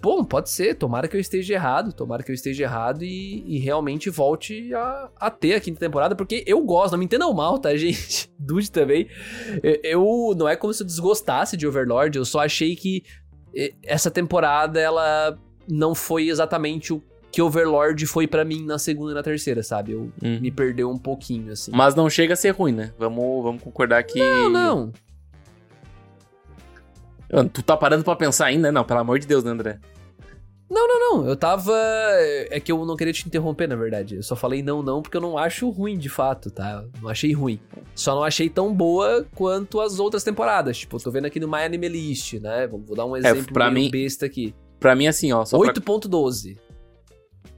[0.00, 0.74] Bom, pode ser.
[0.74, 1.92] Tomara que eu esteja errado.
[1.92, 6.14] Tomara que eu esteja errado e, e realmente volte a, a ter a quinta temporada,
[6.14, 6.92] porque eu gosto.
[6.92, 8.30] Não me entendam mal, tá, gente?
[8.38, 9.08] Dude também.
[9.82, 12.16] Eu, Não é como se eu desgostasse de Overlord.
[12.18, 13.02] Eu só achei que
[13.82, 15.38] essa temporada, ela
[15.68, 19.92] não foi exatamente o que Overlord foi pra mim na segunda e na terceira, sabe?
[19.92, 20.38] Eu Hum.
[20.40, 21.70] me perdeu um pouquinho, assim.
[21.74, 22.92] Mas não chega a ser ruim, né?
[22.98, 24.18] Vamos, vamos concordar que.
[24.18, 24.92] Não, não.
[27.52, 28.70] Tu tá parando pra pensar ainda?
[28.70, 29.78] Não, pelo amor de Deus, né, André?
[30.68, 31.28] Não, não, não.
[31.28, 31.72] Eu tava.
[32.50, 34.16] É que eu não queria te interromper, na verdade.
[34.16, 36.84] Eu só falei não, não, porque eu não acho ruim de fato, tá?
[36.94, 37.60] Eu não achei ruim.
[37.94, 40.78] Só não achei tão boa quanto as outras temporadas.
[40.78, 42.66] Tipo, eu tô vendo aqui no My Anime List, né?
[42.66, 44.54] Vou dar um exemplo pra meio mim- besta aqui.
[44.80, 45.44] Pra mim, assim, ó.
[45.44, 45.74] Só pra...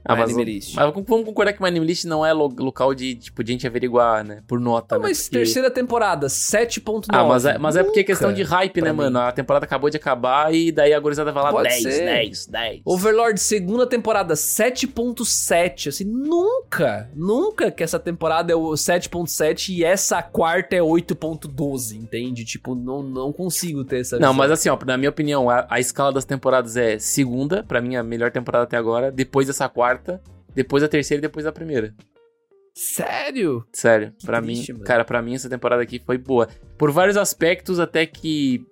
[0.09, 0.13] 8.12.
[0.13, 0.75] Ah, mas, Animalist.
[0.75, 4.23] mas vamos concordar que My Animalist não é lo- local de, tipo, de gente averiguar,
[4.23, 4.41] né?
[4.47, 5.09] Por nota, Não, né?
[5.09, 7.05] mas Porque- terceira temporada, 7.9.
[7.09, 9.19] Ah, mas é, mas é porque é questão de hype, né, pra mano?
[9.19, 12.05] A temporada acabou de acabar e daí a gurizada vai lá Pode 10, ser.
[12.05, 12.81] 10, 10.
[12.85, 15.89] Overlord, segunda temporada, 7.7.
[15.89, 22.43] Assim, nunca, nunca que essa temporada é o 7.7 e essa quarta é 8.12, entende?
[22.45, 24.33] Tipo, não, não consigo ter essa Não, visão.
[24.33, 27.95] mas assim, ó, na minha opinião, a, a escala das temporadas é segunda, pra mim
[27.95, 29.98] a melhor temporada até agora, depois dessa quarta,
[30.55, 31.93] depois a terceira e depois a primeira.
[32.73, 33.65] Sério?
[33.73, 34.85] Sério, triste, mim, mano.
[34.85, 36.47] cara, pra mim essa temporada aqui foi boa.
[36.77, 38.65] Por vários aspectos até que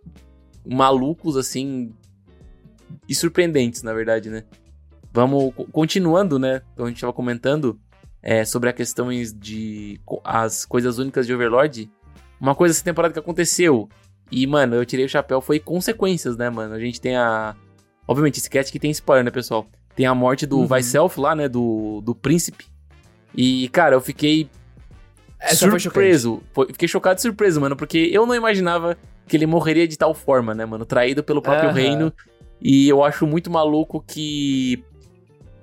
[0.66, 1.94] malucos assim
[3.08, 4.44] e surpreendentes, na verdade, né?
[5.12, 6.62] Vamos co- continuando, né?
[6.74, 7.80] Então a gente tava comentando
[8.22, 11.92] é, sobre as questões de as coisas únicas de Overlord.
[12.40, 13.90] Uma coisa essa temporada que aconteceu
[14.32, 16.74] e, mano, eu tirei o chapéu foi consequências, né, mano?
[16.74, 17.56] A gente tem a
[18.08, 19.68] obviamente esse que tem spoiler, né, pessoal?
[19.98, 20.68] Tem a morte do Uhum.
[20.68, 22.66] Vyself lá, né, do do príncipe.
[23.36, 24.50] E, cara, eu fiquei
[25.40, 26.42] Essa foi surpreso.
[26.54, 28.96] Foi- fiquei chocado e surpreso, mano, porque eu não imaginava
[29.28, 30.86] que ele morreria de tal forma, né, mano?
[30.86, 31.76] Traído pelo próprio Aham.
[31.78, 32.14] reino.
[32.62, 34.84] E eu acho muito maluco que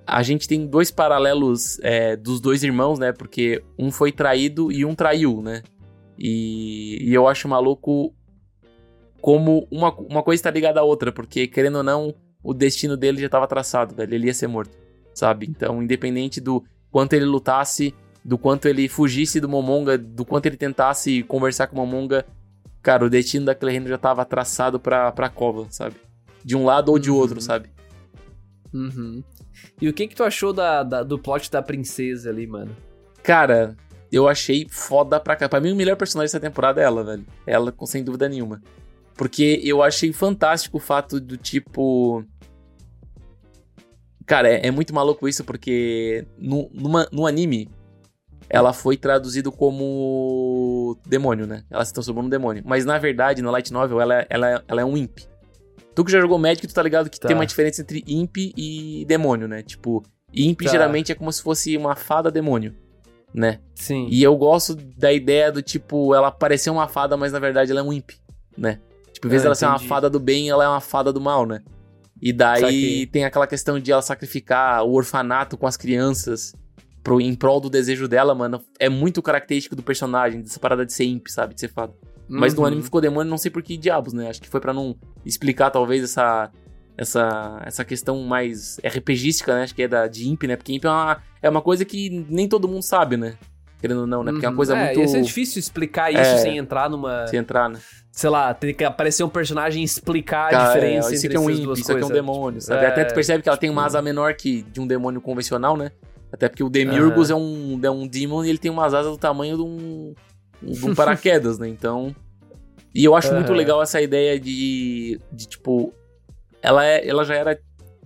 [0.06, 3.12] a gente tem dois paralelos é, dos dois irmãos, né?
[3.12, 5.62] Porque um foi traído e um traiu, né?
[6.18, 8.14] E, e eu acho maluco
[9.20, 12.14] como uma, uma coisa está ligada à outra, porque querendo ou não,
[12.44, 14.14] o destino dele já estava traçado, velho.
[14.14, 14.76] Ele ia ser morto,
[15.14, 15.46] sabe?
[15.50, 17.92] Então, independente do quanto ele lutasse,
[18.24, 22.24] do quanto ele fugisse do Momonga, do quanto ele tentasse conversar com o Momonga,
[22.82, 25.96] cara, o destino daquele reino já estava traçado pra, pra cova, sabe?
[26.44, 27.16] De um lado ou de Uhum.
[27.16, 27.70] outro, sabe?
[28.72, 29.22] Uhum.
[29.80, 32.74] E o que que tu achou da, da- do plot da princesa ali, mano?
[33.22, 33.76] Cara,
[34.12, 35.48] eu achei foda pra cá.
[35.48, 37.24] Pra mim, o melhor personagem dessa temporada é ela, velho.
[37.46, 38.60] Ela, sem dúvida nenhuma.
[39.16, 42.24] Porque eu achei fantástico o fato do tipo.
[44.26, 47.68] Cara, é, é muito maluco isso, porque no, numa- no anime,
[48.48, 51.62] ela foi traduzido como demônio, né?
[51.70, 52.62] Ela se transformou num demônio.
[52.64, 55.18] Mas na verdade, no Light Novel, ela, ela, ela é um imp.
[55.94, 57.28] Tu que já jogou Magic, tu tá ligado que Tá.
[57.28, 59.62] tem uma diferença entre imp e demônio, né?
[59.62, 60.02] Tipo,
[60.32, 60.70] imp Tá.
[60.70, 62.74] geralmente é como se fosse uma fada demônio,
[63.32, 63.60] né?
[63.74, 64.08] Sim.
[64.10, 67.80] E eu gosto da ideia do tipo, ela parecer uma fada, mas na verdade ela
[67.80, 68.10] é um imp,
[68.56, 68.80] né?
[69.14, 71.20] Tipo, em vez Ah, dela ser uma fada do bem, ela é uma fada do
[71.20, 71.62] mal, né?
[72.20, 76.54] E daí tem aquela questão de ela sacrificar o orfanato com as crianças
[77.02, 78.60] pro, em prol do desejo dela, mano.
[78.78, 81.54] É muito característico do personagem, dessa parada de ser imp, sabe?
[81.54, 81.92] De ser fada.
[82.28, 82.66] Mas no Uhum.
[82.66, 84.28] anime ficou demônio, não sei por que diabos, né?
[84.30, 86.50] Acho que foi pra não explicar, talvez, essa.
[86.96, 89.64] Essa, essa questão mais RPGística, né?
[89.64, 90.54] Acho que é da, de Imp, né?
[90.54, 93.36] Porque Imp é uma, é uma coisa que nem todo mundo sabe, né?
[93.84, 94.32] Querendo ou não, né?
[94.32, 94.56] Porque é uma Uhum.
[94.56, 95.00] coisa é, muito.
[95.00, 96.36] Ia ser difícil explicar isso É.
[96.38, 97.26] sem entrar numa.
[97.26, 97.78] Se entrar, né?
[98.10, 101.36] Sei lá, ter que aparecer um personagem e explicar a diferença é, isso entre aqui
[101.36, 102.82] é um essas Imp, duas isso aqui é um demônio, sabe?
[102.82, 105.20] É, Até tu percebe que ela tem uma tipo- asa menor que de um demônio
[105.20, 105.90] convencional, né?
[106.32, 109.18] Até porque o Demiurgus é, um, é um demon e ele tem umas asas do
[109.18, 110.14] tamanho de um,
[110.62, 111.68] de um paraquedas, né?
[111.68, 112.16] Então.
[112.94, 115.92] E eu acho muito legal essa ideia de, de tipo.
[116.62, 117.58] Ela, é, ela já era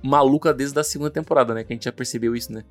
[0.03, 1.63] maluca desde a segunda temporada, né?
[1.63, 2.65] Que a gente já percebeu isso, né?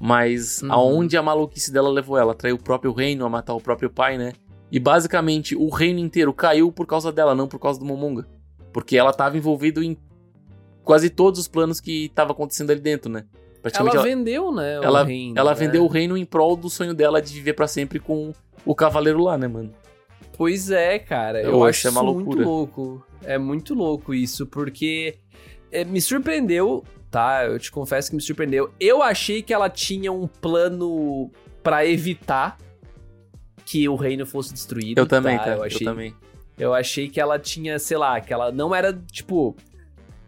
[0.00, 0.72] Mas Uhum.
[0.72, 2.34] aonde a maluquice dela levou ela?
[2.34, 4.32] Traiu o próprio reino, a matar o próprio pai, né?
[4.70, 8.26] E basicamente o reino inteiro caiu por causa dela, não por causa do Momonga.
[8.72, 9.96] Porque ela tava envolvida em
[10.82, 13.24] quase todos os planos que tava acontecendo ali dentro, né?
[13.72, 14.74] Ela ela, vendeu, né?
[14.74, 15.56] ela, o reino, ela né?
[15.56, 18.32] vendeu o reino em prol do sonho dela de viver pra sempre com
[18.66, 19.72] o cavaleiro lá, né, mano?
[20.36, 21.40] Pois é, cara.
[21.40, 23.06] Eu, Eu acho é muito louco.
[23.22, 25.16] É muito louco isso, porque
[25.72, 26.84] é, me surpreendeu,
[27.14, 27.44] tá?
[27.46, 28.72] Eu te confesso que me surpreendeu.
[28.80, 31.30] Eu achei que ela tinha um plano
[31.62, 32.58] pra evitar
[33.64, 34.98] que o reino fosse destruído.
[34.98, 35.44] Eu também, tá?
[35.44, 35.50] tá?
[35.52, 36.14] Eu Eu, achei, também.
[36.58, 39.54] eu achei que ela tinha, sei lá, que ela não era, tipo.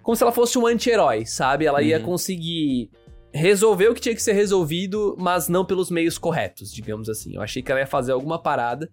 [0.00, 1.66] Como se ela fosse um anti-herói, sabe?
[1.66, 2.04] Ela ia Uhum.
[2.04, 2.88] conseguir
[3.34, 7.34] resolver o que tinha que ser resolvido, mas não pelos meios corretos, digamos assim.
[7.34, 8.88] Eu achei que ela ia fazer alguma parada.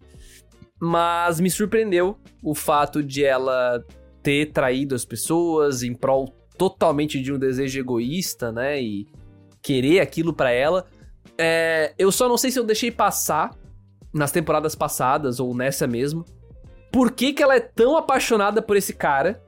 [0.82, 3.86] Mas me surpreendeu o fato de ela
[4.24, 6.34] ter traído as pessoas em prol
[6.70, 8.82] totalmente de um desejo egoísta, né?
[8.82, 9.08] E
[9.62, 10.86] querer aquilo pra ela.
[11.38, 13.56] É, eu só não sei se eu deixei passar
[14.14, 16.24] nas temporadas passadas ou nessa mesmo.
[16.92, 19.42] Por que, que ela é tão apaixonada por esse cara?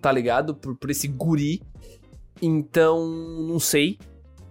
[0.00, 0.54] Tá ligado?
[0.54, 1.62] Por, por esse guri.
[2.42, 3.06] Então,
[3.48, 3.98] não sei.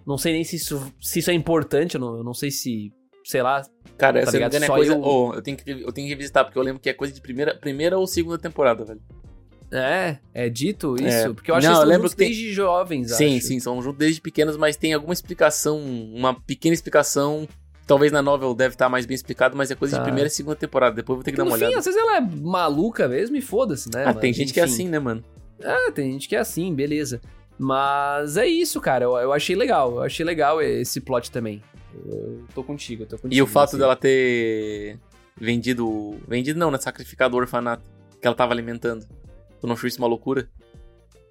[0.05, 1.95] Não sei nem se isso, se isso é importante.
[1.95, 2.91] Eu não, eu não sei se.
[3.23, 3.61] Sei lá.
[3.97, 4.55] Cara, Tá se ligado?
[4.55, 4.93] é coisa.
[4.93, 7.13] eu- oh, eu, tenho que, eu tenho que revisitar, porque eu lembro que é coisa
[7.13, 9.01] de primeira, primeira ou segunda temporada, velho.
[9.75, 11.07] É, é dito isso?
[11.29, 11.33] É.
[11.33, 13.47] Porque eu acho Não, que eles lembro juntos que tem- desde jovens, Sim, acho.
[13.47, 17.47] sim, são juntos desde pequenos, mas tem alguma explicação, uma pequena explicação.
[17.87, 20.01] Talvez na novel deve estar mais bem explicado, mas é coisa Tá.
[20.03, 20.95] de primeira e segunda temporada.
[20.95, 21.79] Depois vou ter que Porque dar uma fim, olhada.
[21.79, 24.03] às vezes ela é maluca mesmo e foda-se, né?
[24.03, 24.19] ah, mano?
[24.21, 24.73] tem gente que é Enfim.
[24.73, 25.23] assim, né, mano?
[25.63, 27.19] Ah, tem gente que é assim, beleza.
[27.57, 29.05] Mas é isso, cara.
[29.05, 29.95] Eu, eu achei legal.
[29.95, 31.61] Eu achei legal esse plot também.
[32.05, 33.33] Eu tô contigo, eu tô contigo.
[33.35, 33.77] E o fato assim.
[33.79, 34.97] dela ter
[35.39, 36.17] vendido.
[36.27, 36.77] Vendido não, né?
[36.79, 37.83] Sacrificado o orfanato
[38.21, 39.05] que ela tava alimentando.
[39.63, 40.49] Tu não achou isso uma loucura?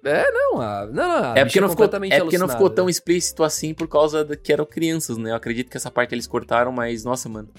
[0.03, 1.33] É, não, a, não, não.
[1.33, 4.35] a É porque, não ficou, é porque não ficou tão explícito assim por causa de
[4.35, 5.29] que eram crianças, né?
[5.29, 7.49] Eu acredito que essa parte eles cortaram, mas nossa, mano.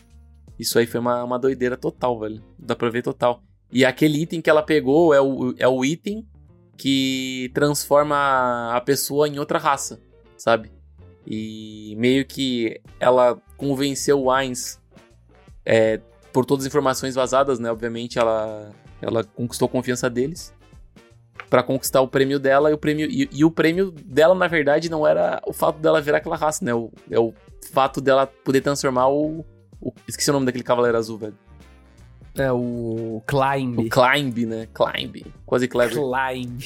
[0.59, 2.43] Isso aí foi uma, uma doideira total, velho.
[2.59, 3.41] Dá pra ver total.
[3.71, 6.27] E aquele item que ela pegou é o, é o item
[6.77, 10.01] que transforma a pessoa em outra raça,
[10.37, 10.73] sabe?
[11.25, 14.83] E meio que ela convenceu o Ainz
[15.65, 16.01] é,
[16.33, 17.71] por todas as informações vazadas, né?
[17.71, 20.53] Obviamente ela, ela conquistou a confiança deles
[21.51, 24.89] Pra conquistar o prêmio dela e o prêmio e, e o prêmio dela na verdade
[24.89, 26.75] não era o fato dela virar aquela raça, né?
[26.75, 27.33] O, é o
[27.73, 29.45] fato dela poder transformar o,
[29.81, 31.37] o esqueci o nome daquele cavaleiro azul, velho.
[32.37, 33.79] É o Climb.
[33.79, 34.69] O Climb, né?
[34.75, 35.95] Climb, quase Kleber.
[35.95, 36.61] Climb.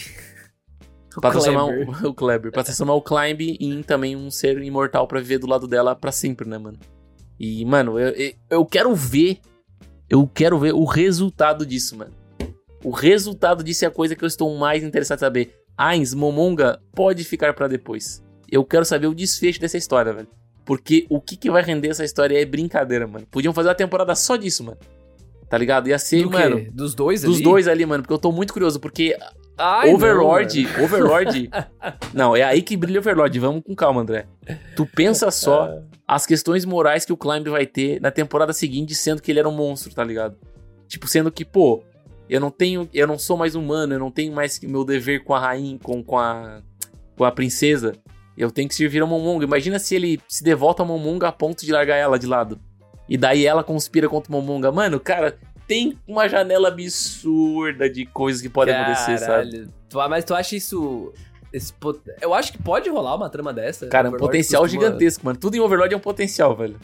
[1.17, 5.07] O Pra transformar o, o Kleber, pra transformar o Climb em também um ser imortal
[5.07, 6.79] pra viver do lado dela pra sempre, né, mano?
[7.39, 9.41] E, mano, eu, eu, eu quero ver,
[10.09, 12.13] eu quero ver o resultado disso, mano.
[12.85, 15.55] O resultado disso é a coisa que eu estou mais interessado em saber.
[15.77, 18.23] Ainz, Momonga, pode ficar pra depois.
[18.51, 20.29] Eu quero saber o desfecho dessa história, velho.
[20.65, 23.27] Porque o que, que vai render essa história é brincadeira, mano.
[23.31, 24.79] Podiam fazer uma temporada só disso, mano.
[25.49, 25.89] Tá ligado?
[25.89, 26.37] Ia ser, Do quê?
[26.37, 27.45] mano, Dos dois dos ali?
[27.45, 28.03] dois ali, mano.
[28.03, 28.79] Porque eu tô muito curioso.
[28.79, 29.17] Porque
[29.57, 30.71] Ai, Overlord, não.
[30.85, 31.51] Overlord.
[32.13, 33.39] não, é aí que brilha Overlord.
[33.39, 34.27] Vamos com calma, André.
[34.77, 39.23] Tu pensa só as questões morais que o Climb vai ter na temporada seguinte, sendo
[39.23, 40.37] que ele era um monstro, tá ligado?
[40.87, 41.83] Tipo, sendo que, pô,
[42.29, 45.35] eu não tenho, eu não sou mais humano, eu não tenho mais meu dever com
[45.35, 46.61] a rainha, com, com a
[47.17, 47.95] com a princesa.
[48.37, 49.45] Eu tenho que servir a Momonga.
[49.45, 52.61] Imagina se ele se devota a Momonga a ponto de largar ela de lado.
[53.09, 54.71] E daí ela conspira contra o Momonga.
[54.71, 59.51] Mano, cara, tem uma janela absurda de coisas que podem acontecer, sabe?
[59.51, 59.73] Caralho.
[59.89, 61.13] Tu- mas tu acha isso.
[61.81, 63.87] pot- Eu acho que pode rolar uma trama dessa.
[63.89, 65.39] Cara, um potencial costuma- gigantesco, mano.
[65.39, 66.79] Tudo em Overlord é um potencial, velho.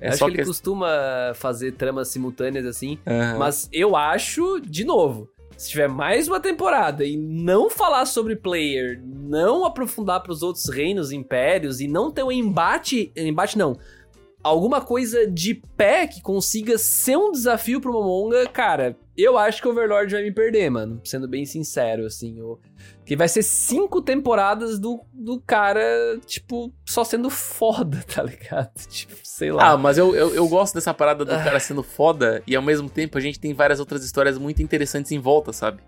[0.00, 0.44] É acho que ele que...
[0.44, 0.88] costuma
[1.34, 2.98] fazer tramas simultâneas assim.
[3.06, 3.38] Aham.
[3.38, 9.02] Mas eu acho, de novo, se tiver mais uma temporada e não falar sobre player,
[9.04, 13.76] não aprofundar pros outros reinos, impérios e não ter um embate, embate não,
[14.42, 19.66] alguma coisa de pé que consiga ser um desafio pro Momonga, cara, eu acho que
[19.66, 22.58] o Overlord vai me perder, mano, sendo bem sincero, assim, o...
[23.04, 25.82] que vai ser cinco temporadas do, do cara,
[26.24, 28.72] tipo, só sendo foda, tá ligado?
[28.86, 29.70] Tipo, sei lá.
[29.70, 32.90] Ah, mas eu, eu, eu gosto dessa parada do cara sendo foda e ao mesmo
[32.90, 35.78] tempo a gente tem várias outras histórias muito interessantes em volta, sabe?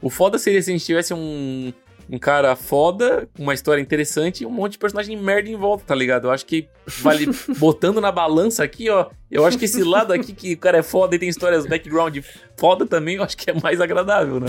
[0.00, 1.72] O foda seria se a gente tivesse um,
[2.08, 5.96] um cara foda, uma história interessante e um monte de personagem merda em volta, tá
[5.96, 6.28] ligado?
[6.28, 6.68] Eu acho que
[7.00, 7.28] vale
[7.58, 9.06] botando na balança aqui, ó.
[9.28, 12.18] Eu acho que esse lado aqui que o cara é foda e tem histórias background
[12.56, 14.46] foda também, eu acho que é mais agradável, né?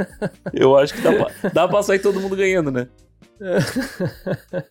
[0.54, 2.88] Eu acho que dá pra, dá pra sair todo mundo ganhando, né?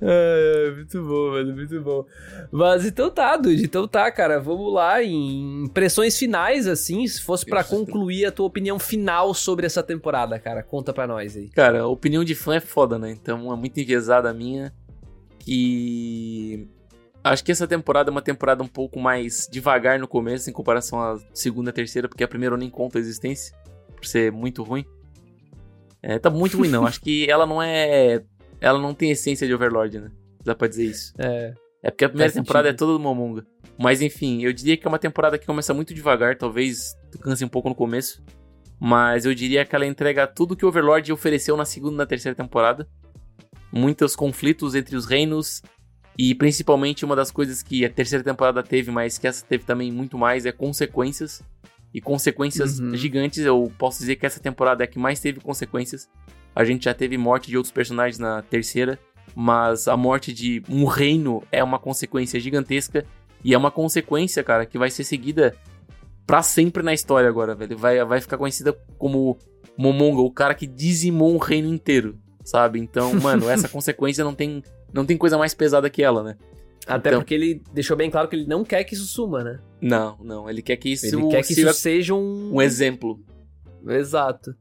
[0.00, 2.04] É, muito bom, mano, muito bom.
[2.50, 7.44] Mas então tá, Dude, então tá, cara, vamos lá em impressões finais, assim, se fosse
[7.44, 7.70] pra Isso.
[7.70, 11.48] concluir a tua opinião final sobre essa temporada, cara, conta pra nós aí.
[11.50, 13.10] Cara, a opinião de fã é foda, né?
[13.10, 14.72] Então é muito enviesada a minha.
[15.38, 16.68] Que.
[17.22, 21.00] Acho que essa temporada é uma temporada um pouco mais devagar no começo, em comparação
[21.00, 23.56] à segunda e terceira, porque a primeira eu nem conto a existência,
[23.96, 24.84] por ser muito ruim.
[26.08, 26.86] É, tá muito ruim, não.
[26.86, 28.22] Acho que ela não é.
[28.60, 30.10] Ela não tem essência de Overlord, né?
[30.44, 31.12] Dá pra dizer isso.
[31.18, 31.52] É,
[31.82, 32.76] É porque a primeira temporada sentido.
[32.76, 33.44] é toda do Momonga.
[33.76, 37.48] Mas enfim, eu diria que é uma temporada que começa muito devagar, talvez canse um
[37.48, 38.22] pouco no começo.
[38.78, 42.06] Mas eu diria que ela entrega tudo que o Overlord ofereceu na segunda e na
[42.06, 42.86] terceira temporada.
[43.72, 45.60] Muitos conflitos entre os reinos.
[46.16, 49.90] E principalmente uma das coisas que a terceira temporada teve, mas que essa teve também
[49.90, 51.42] muito mais, é consequências.
[51.96, 52.94] E consequências Uhum.
[52.94, 53.38] gigantes.
[53.44, 56.08] Eu posso dizer que essa temporada é a que mais teve consequências.
[56.54, 58.98] A gente já teve morte de outros personagens na terceira
[59.34, 63.04] mas a morte de um reino é uma consequência gigantesca
[63.44, 65.54] e é uma consequência, cara, que vai ser seguida
[66.26, 67.76] pra sempre na história agora, velho.
[67.76, 69.36] Vai, vai ficar conhecida como
[69.76, 72.78] Momonga, o cara que dizimou um reino inteiro, sabe?
[72.80, 76.36] Então, mano, essa consequência não tem, não tem coisa mais pesada que ela, né?
[76.86, 79.58] Até Então- porque ele deixou bem claro que ele não quer que isso suma, né?
[79.80, 82.54] Não, não, ele quer que isso Ele quer que isso seja um...
[82.54, 83.18] um exemplo.
[83.88, 84.54] Exato.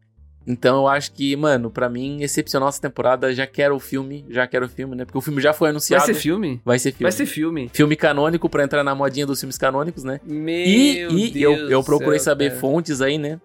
[0.48, 3.34] Então eu acho que, mano, pra mim, excepcional essa temporada.
[3.34, 5.04] Já quero o filme, já quero o filme, né?
[5.04, 6.06] Porque o filme já foi Vai anunciado.
[6.06, 6.62] ser filme?
[6.64, 7.04] Vai ser filme.
[7.04, 7.70] Vai ser filme.
[7.74, 10.20] Filme canônico pra entrar na modinha dos filmes canônicos, né?
[10.24, 12.60] Meu E, e Deus eu, eu procurei céu, saber cara.
[12.62, 13.42] fontes aí, né?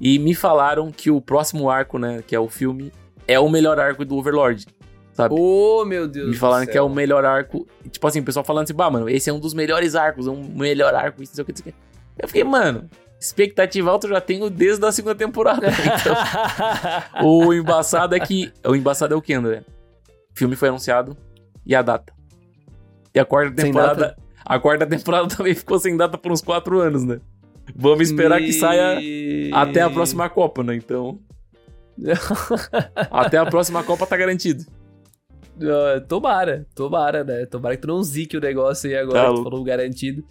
[0.00, 2.20] E me falaram que o próximo arco, né?
[2.26, 2.90] Que é o filme,
[3.28, 4.66] é o melhor arco do Overlord.
[5.14, 5.34] Sabe?
[5.38, 7.66] Oh, meu Deus me do falaram que é o melhor arco.
[7.88, 10.30] Tipo assim, o pessoal falando assim, bah, mano, esse é um dos melhores arcos, é
[10.30, 12.22] um melhor arco, isso, não sei o que, não sei o que.
[12.22, 12.90] Eu fiquei, mano,
[13.20, 15.68] expectativa alta eu já tenho desde a segunda temporada.
[17.14, 18.52] Então, o embaçado é que.
[18.66, 19.64] O embaçado é o que, André?
[20.34, 21.16] O filme foi anunciado
[21.64, 22.12] e a data.
[23.14, 24.00] E a quarta Sem temporada.
[24.00, 24.16] data?
[24.44, 27.20] A quarta temporada também ficou sem data por uns quatro anos, né?
[27.74, 29.00] Vamos esperar que saia
[29.52, 30.74] até a próxima Copa, né?
[30.74, 31.18] Então.
[33.08, 34.66] Até a próxima Copa tá garantido.
[35.62, 37.46] Ah, Tomara, tomara, né?
[37.46, 40.24] Tomara que tu não zique o negócio aí agora, Tá tu falou garantido.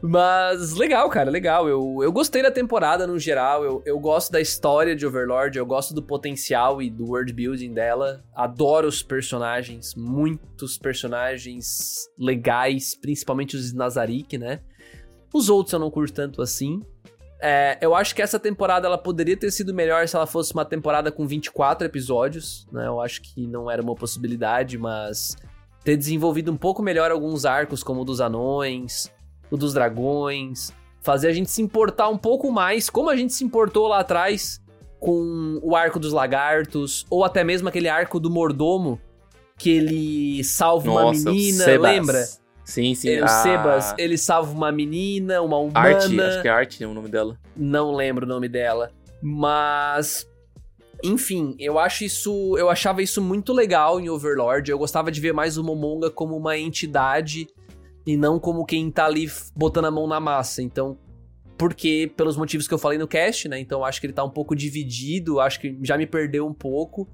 [0.00, 1.68] Mas legal, cara, legal.
[1.68, 3.64] Eu, eu gostei da temporada no geral.
[3.64, 7.72] Eu, eu gosto da história de Overlord, eu gosto do potencial e do world building
[7.72, 8.24] dela.
[8.34, 14.60] Adoro os personagens, muitos personagens legais, principalmente os Nazarick, né?
[15.32, 16.80] Os outros eu não curto tanto assim.
[17.42, 20.64] É, eu acho que essa temporada ela poderia ter sido melhor se ela fosse uma
[20.64, 22.86] temporada com 24 episódios, né?
[22.86, 25.36] Eu acho que não era uma possibilidade, mas
[25.82, 29.10] ter desenvolvido um pouco melhor alguns arcos, como o dos anões,
[29.50, 30.70] o dos dragões,
[31.00, 34.60] fazer a gente se importar um pouco mais, como a gente se importou lá atrás
[34.98, 39.00] com o arco dos lagartos, ou até mesmo aquele arco do mordomo,
[39.56, 41.90] que ele salva uma Nossa, o menina, Sebas.
[41.90, 42.28] lembra?
[42.70, 43.08] Sim, sim.
[43.10, 45.78] É, o a- Sebas, ele salva uma menina, uma humana.
[45.88, 47.36] Arte, acho que é Arte o nome dela.
[47.56, 48.92] Não lembro o nome dela.
[49.20, 50.24] Mas.
[51.02, 52.56] Enfim, eu acho isso.
[52.56, 54.70] Eu achava isso muito legal em Overlord.
[54.70, 57.48] Eu gostava de ver mais o Momonga como uma entidade
[58.06, 60.62] e não como quem tá ali botando a mão na massa.
[60.62, 60.96] Então.
[61.58, 63.58] Porque, pelos motivos que eu falei no cast, né?
[63.58, 66.54] Então eu acho que ele tá um pouco dividido, acho que já me perdeu um
[66.54, 67.06] pouco.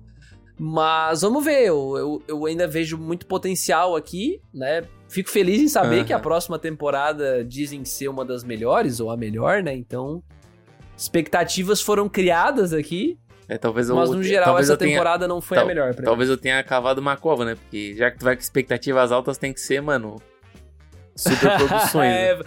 [0.58, 4.84] Mas vamos ver, eu, eu, eu ainda vejo muito potencial aqui, né?
[5.08, 6.04] Fico feliz em saber Aham.
[6.04, 9.74] que a próxima temporada dizem ser uma das melhores, ou a melhor, né?
[9.74, 10.22] Então,
[10.96, 15.58] expectativas foram criadas aqui, É, talvez eu, mas no geral essa tenha, temporada não foi
[15.58, 16.04] a tal- melhor pra mim.
[16.06, 17.54] Talvez eu tenha cavado uma cova, né?
[17.54, 20.16] Porque já que tu vai com expectativas altas, tem que ser, mano.
[21.16, 21.94] Super produções.
[22.12, 22.28] né?
[22.30, 22.38] É,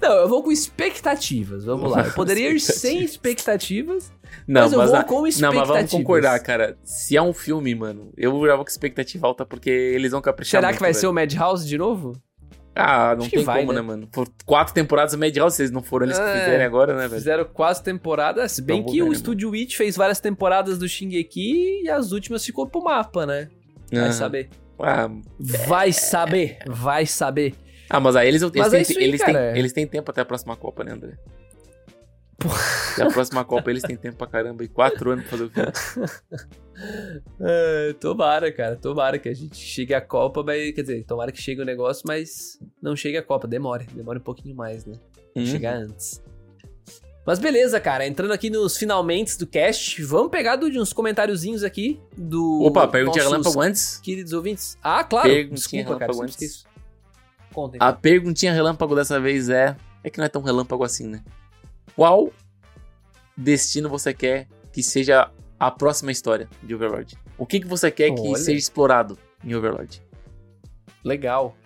[0.00, 2.02] Não, eu vou com expectativas, vamos lá.
[2.06, 4.10] Eu poderia ir sem expectativas,
[4.48, 5.68] Não, mas eu mas, vou a- com não, expectativas.
[5.68, 6.76] mas vamos concordar, cara.
[6.82, 10.58] Se é um filme, mano, eu já vou com expectativa alta porque eles vão caprichar
[10.60, 11.00] Será muito, que vai velho.
[11.00, 12.12] ser o Madhouse de novo?
[12.76, 13.80] Ah, não tem vai, como, né?
[13.80, 14.08] né, mano?
[14.08, 16.32] Por quatro temporadas Madhouse, vocês não foram eles que É.
[16.40, 17.14] fizerem agora, né, velho?
[17.20, 20.18] Fizeram quase temporada, se bem Então, que vou o ver, né, Estúdio Witch fez várias
[20.18, 23.48] temporadas do Shingeki e as últimas ficou pro mapa, né?
[23.92, 24.12] Vai Aham.
[24.12, 24.48] saber.
[24.80, 25.08] Ah,
[25.68, 27.54] Vai saber, vai saber.
[27.88, 30.20] Ah, mas aí eles, eles, Mas têm, é aí, eles, têm, eles têm tempo até
[30.20, 31.18] a próxima Copa, né, André?
[32.92, 34.64] Até a próxima Copa eles têm tempo pra caramba.
[34.64, 35.72] E quatro anos pra fazer o filme.
[37.40, 41.40] É, tomara, cara, tomara que a gente chegue à Copa, mas, quer dizer, tomara que
[41.40, 44.98] chegue o negócio, mas não chegue à Copa, demore, demore um pouquinho mais, né?
[45.36, 45.46] Hum.
[45.46, 46.20] Chegar antes.
[47.24, 52.00] Mas beleza, cara, entrando aqui nos finalmente do cast, vamos pegar Dude, uns comentáriozinhos aqui
[52.16, 52.62] do.
[52.64, 53.98] Opa, perguntinha relâmpago antes.
[53.98, 54.76] Queridos ouvintes.
[54.82, 56.64] Ah, claro, desculpa, cara, antes.
[57.54, 57.78] Contem.
[57.80, 59.76] A perguntinha relâmpago dessa vez é.
[60.02, 61.22] É que não é tão relâmpago assim, né?
[61.96, 62.30] Qual
[63.36, 67.16] destino você quer que seja a próxima história de Overlord?
[67.38, 68.36] O que, que você quer que Olha.
[68.36, 70.02] seja explorado em Overlord?
[71.02, 71.56] Legal.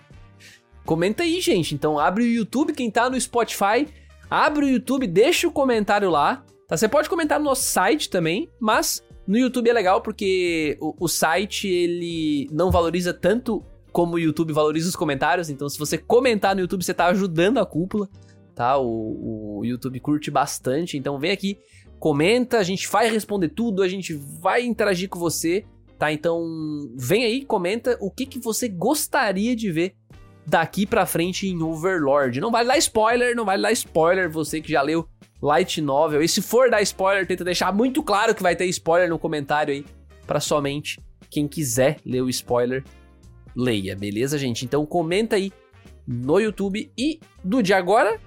[0.84, 1.74] Comenta aí, gente.
[1.74, 3.89] Então abre o YouTube, quem tá no Spotify,
[4.30, 6.45] abre o YouTube, deixa o comentário lá.
[6.68, 6.76] Tá?
[6.76, 11.09] Você pode comentar no nosso site também, mas no YouTube é legal porque o, o
[11.09, 13.64] site ele não valoriza tanto
[13.99, 15.51] como o YouTube valoriza os comentários.
[15.51, 18.09] Então, se você comentar no YouTube, você tá ajudando a cúpula,
[18.55, 18.78] tá?
[18.78, 20.96] O, o YouTube curte bastante.
[20.96, 21.59] Então, vem aqui,
[21.99, 25.64] comenta, a gente vai responder tudo, a gente vai interagir com você,
[25.99, 26.12] tá?
[26.12, 26.46] Então,
[26.96, 29.96] vem aí, comenta o que, que você gostaria de ver
[30.46, 32.40] daqui pra frente em Overlord.
[32.40, 35.09] Não vale dar spoiler, não vale dar spoiler, você que já leu
[35.42, 36.22] Light Novel.
[36.22, 39.74] E se for dar spoiler, tenta deixar muito claro que vai ter spoiler no comentário
[39.74, 39.84] aí,
[40.24, 42.84] pra somente quem quiser ler o spoiler,
[43.59, 44.65] leia, beleza, gente?
[44.65, 45.53] Então comenta aí
[46.07, 48.21] no YouTube e do de agora,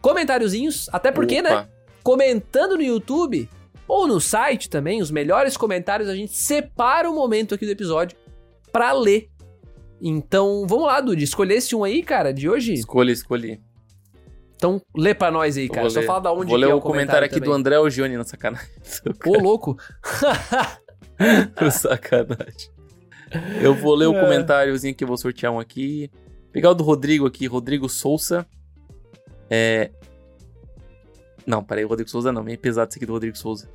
[0.00, 1.50] comentáriozinhos, até porque, né?
[1.50, 1.70] Opa.
[2.04, 3.50] comentando no YouTube
[3.88, 8.16] ou no site também, os melhores comentários, a gente separa o momento aqui do episódio
[8.72, 9.28] pra ler.
[10.00, 12.74] Então, vamos lá, Dude, escolhesse um aí, cara, de hoje?
[12.74, 13.60] Escolhi, escolhi.
[14.54, 15.90] Então, lê pra nós aí, cara.
[15.90, 17.58] Só fala da onde Vou ler é o comentário aqui do também.
[17.58, 18.68] André Algione na sacanagem.
[19.26, 19.76] Ô, louco.
[21.70, 22.75] sacanagem.
[23.62, 24.20] Eu vou ler o É.
[24.20, 26.10] comentáriozinho que eu vou sortear um aqui.
[26.52, 28.46] Pegar o do Rodrigo aqui, Rodrigo Souza.
[29.50, 29.90] É.
[31.46, 33.68] Não, peraí, o Rodrigo Souza não, meio pesado esse aqui do Rodrigo Souza.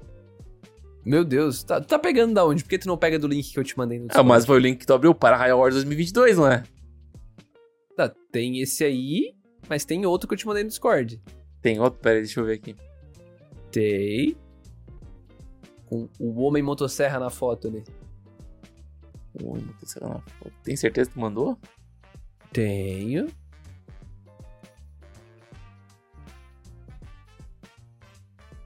[1.06, 2.64] Meu Deus, tá, tá pegando da onde?
[2.64, 4.58] Por que tu não pega do link que eu te mandei no Ah, mas foi
[4.58, 6.64] o link que tu abriu para High Wars 2022, não é?
[7.96, 9.34] Tá, tem esse aí,
[9.68, 11.20] mas tem outro que eu te mandei no Discord.
[11.62, 12.00] Tem outro?
[12.00, 12.76] Peraí, deixa eu ver aqui.
[13.72, 14.36] Tem.
[15.88, 17.84] Com o homem motosserra na foto ali.
[17.84, 17.84] Ui,
[19.84, 20.22] sei lá.
[20.64, 21.58] Tem certeza que tu mandou?
[22.52, 23.28] Tenho.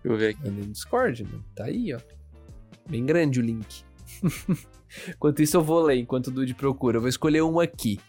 [0.06, 0.44] eu ver aqui.
[0.44, 1.44] Mandei no Discord, mano.
[1.56, 2.00] Tá aí, ó.
[2.90, 3.84] Bem grande o link.
[5.10, 6.98] enquanto isso, eu vou ler, enquanto o Dude procura.
[6.98, 8.00] Eu vou escolher um aqui.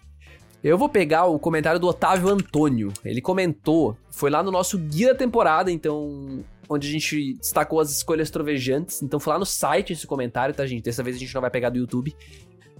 [0.62, 2.92] Eu vou pegar o comentário do Otávio Antônio.
[3.04, 6.44] Ele comentou, foi lá no nosso guia da temporada, então.
[6.68, 9.02] Onde a gente destacou as escolhas trovejantes.
[9.02, 10.84] Então foi lá no site esse comentário, tá, gente?
[10.84, 12.14] Dessa vez a gente não vai pegar do YouTube.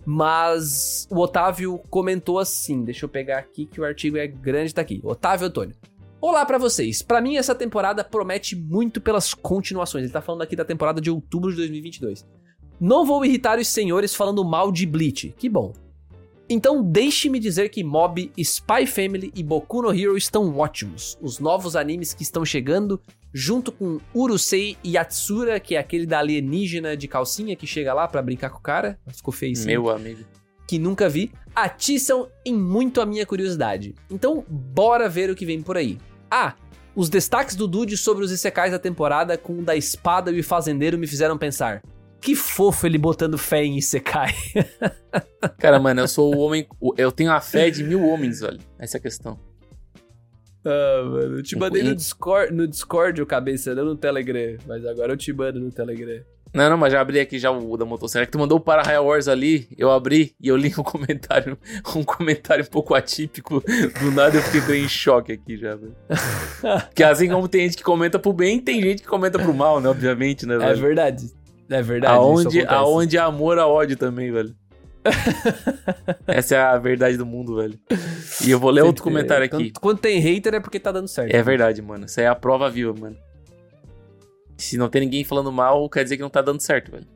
[0.04, 2.84] Mas o Otávio comentou assim.
[2.84, 5.00] Deixa eu pegar aqui que o artigo é grande, tá aqui.
[5.02, 5.76] Otávio Antônio.
[6.20, 7.02] Olá pra vocês.
[7.02, 10.04] Pra mim essa temporada promete muito pelas continuações.
[10.04, 12.26] Ele tá falando aqui da temporada de outubro de 2022.
[12.80, 15.34] Não vou irritar os senhores falando mal de Bleach.
[15.36, 15.72] Que bom.
[16.48, 21.18] Então deixe-me dizer que Mob, Spy Family e Boku no Hero estão ótimos.
[21.20, 23.00] Os novos animes que estão chegando,
[23.36, 28.08] junto com Urusei e Yatsura, que é aquele da alienígena de calcinha que chega lá
[28.08, 28.98] pra brincar com o cara.
[29.08, 29.66] Ficou feio sim.
[29.66, 30.24] Meu amigo.
[30.66, 33.94] Que nunca vi, atiçam em muito a minha curiosidade.
[34.10, 35.98] Então, bora ver o que vem por aí.
[36.30, 36.54] Ah,
[36.94, 40.44] os destaques do Dude sobre os Isekais da temporada com o da espada e o
[40.44, 41.82] fazendeiro me fizeram pensar.
[42.22, 44.34] Que fofo ele botando fé em Isekai.
[45.60, 46.66] Cara, mano, eu sou o homem.
[46.96, 48.60] Eu tenho a fé de mil homens, velho.
[48.78, 49.38] Essa é a questão.
[50.68, 54.56] Ah, mano, eu te mandei no Discord, no Discord, o cabeça, não no Telegram.
[54.66, 56.20] Mas agora eu te mando no Telegram.
[56.52, 58.24] Não, não, mas já abri aqui já o da motosserra.
[58.24, 61.56] Que tu mandou para High Wars ali, eu abri e eu li um comentário,
[61.94, 63.62] um comentário um pouco atípico.
[64.00, 65.94] Do nada eu fiquei em choque aqui já, velho.
[66.94, 69.80] que assim como tem gente que comenta pro bem, tem gente que comenta pro mal,
[69.80, 69.88] né?
[69.88, 70.80] Obviamente, né, É velho?
[70.80, 71.30] verdade.
[71.68, 72.14] É verdade.
[72.14, 74.54] Aonde, aonde há amor há ódio também, velho.
[76.26, 77.78] Essa é a verdade do mundo, velho.
[78.44, 79.70] E eu vou ler outro comentário aqui.
[79.70, 81.34] Quando, quando tem hater é porque tá dando certo.
[81.34, 82.06] É verdade, mano.
[82.06, 83.16] Isso é a prova viva, mano.
[84.56, 87.06] Se não tem ninguém falando mal, quer dizer que não tá dando certo, velho.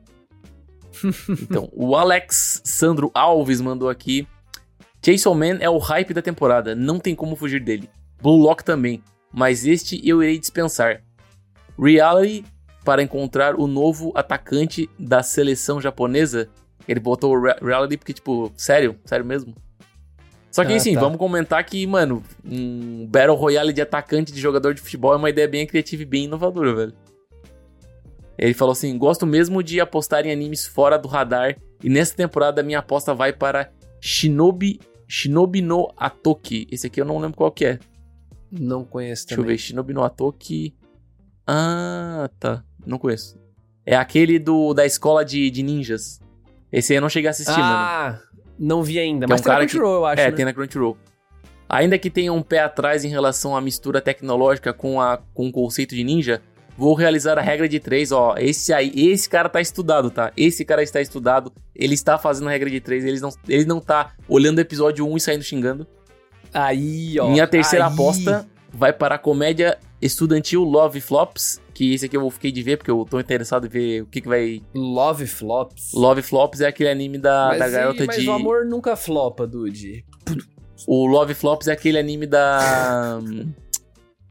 [1.41, 4.27] então, o Alex Sandro Alves mandou aqui.
[5.01, 7.89] Jason Man é o hype da temporada, não tem como fugir dele.
[8.21, 11.01] Blue Lock também, mas este eu irei dispensar.
[11.79, 12.45] Reality
[12.83, 16.49] para encontrar o novo atacante da seleção japonesa.
[16.87, 19.53] Ele botou Re- Reality porque, tipo, sério, sério mesmo.
[20.51, 20.99] Só que Ah, assim, tá.
[20.99, 25.29] vamos comentar que, mano, um Battle Royale de atacante de jogador de futebol é uma
[25.29, 26.93] ideia bem criativa e bem inovadora, velho.
[28.37, 31.55] Ele falou assim: gosto mesmo de apostar em animes fora do radar.
[31.83, 36.67] E nessa temporada minha aposta vai para Shinobi, Shinobi no Atoki.
[36.71, 37.79] Esse aqui eu não lembro qual que é.
[38.51, 39.55] Não conheço Deixa eu também.
[39.55, 40.75] ver, Shinobi no Atoki.
[41.47, 42.63] Ah, tá.
[42.85, 43.39] Não conheço.
[43.85, 46.20] É aquele do da escola de, de ninjas.
[46.71, 47.63] Esse aí eu não cheguei a assistir, mano.
[47.65, 48.19] ah,
[48.57, 49.25] não vi ainda.
[49.25, 50.21] Que é Mas um tem na cara que- Crunchyroll, eu acho.
[50.21, 50.31] É, né?
[50.31, 50.97] tem na Crunchyroll.
[51.69, 55.51] Ainda que tenha um pé atrás em relação à mistura tecnológica com, a, com o
[55.51, 56.41] conceito de ninja,
[56.77, 58.35] vou realizar a regra de três, ó.
[58.37, 60.31] Esse aí, esse cara tá estudado, tá?
[60.35, 63.79] Esse cara está estudado, ele está fazendo a regra de três, ele não, ele não
[63.79, 65.87] tá olhando o episódio 1 e saindo xingando.
[66.53, 67.29] Aí, ó.
[67.29, 67.93] Minha terceira aí.
[67.93, 72.77] aposta vai para a comédia estudantil Love Flops, que esse aqui eu fiquei de ver,
[72.77, 74.61] porque eu tô interessado em ver o que, que vai...
[74.71, 75.93] Love Flops.
[75.95, 78.29] Love Flops é aquele anime da, mas da e- garota mas de...
[78.29, 80.05] o amor nunca flopa, dude.
[80.85, 83.19] O Love Flops é aquele anime da...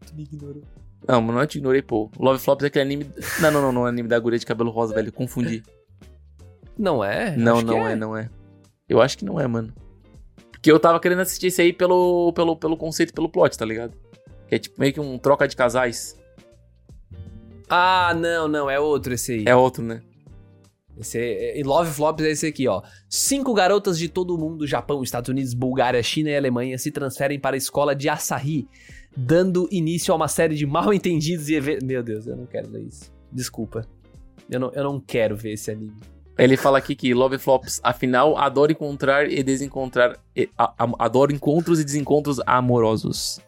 [0.07, 0.63] Tu me ignorou.
[1.09, 2.09] Não, mas não te ignorei, pô.
[2.21, 3.11] Love Flops é aquele anime.
[3.41, 5.13] Não, não, não, não é anime da guria de cabelo rosa, velho.
[5.13, 5.65] Confundi.
[6.79, 7.37] Não é?
[7.37, 7.97] não, Acho não é.
[7.97, 8.31] não é.
[8.89, 9.75] Eu acho que não é, mano.
[10.53, 13.93] Porque eu tava querendo assistir esse aí pelo, pelo, pelo conceito, pelo plot, tá ligado?
[14.47, 16.20] Que é tipo meio que um troca de casais.
[17.71, 19.45] Ah, não, não, é outro esse aí.
[19.47, 20.03] É outro, né?
[20.99, 22.83] Esse é, e Love Flops é esse aqui, ó.
[23.09, 27.39] Cinco garotas de todo o mundo, Japão, Estados Unidos, Bulgária, China e Alemanha, se transferem
[27.41, 28.69] para a escola de Asahi,
[29.17, 31.87] dando início a uma série de mal entendidos e eventos.
[31.87, 33.11] Meu Deus, eu não quero ler isso.
[33.33, 33.87] Desculpa.
[34.51, 35.95] Eu não, eu não quero ver esse anime.
[36.37, 40.19] Ele fala aqui que Love Flops, afinal, adora encontrar e desencontrar.
[40.37, 43.41] e- a- a- adora encontros e desencontros amorosos.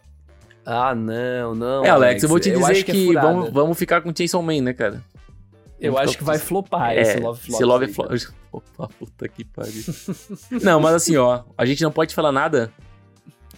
[0.65, 1.85] Ah, não, não.
[1.85, 3.27] é, Alex, eu vou te dizer é que, furada.
[3.27, 5.03] vamos, vamos ficar com Chainsaw Man, né, cara?
[5.81, 7.57] Eu acho que vai flopar É, esse Love Flops.
[7.57, 8.33] Se Love aí, Flops.
[8.53, 9.83] Opa, puta que pariu.
[10.63, 12.73] não, mas assim, ó, a gente não pode falar nada.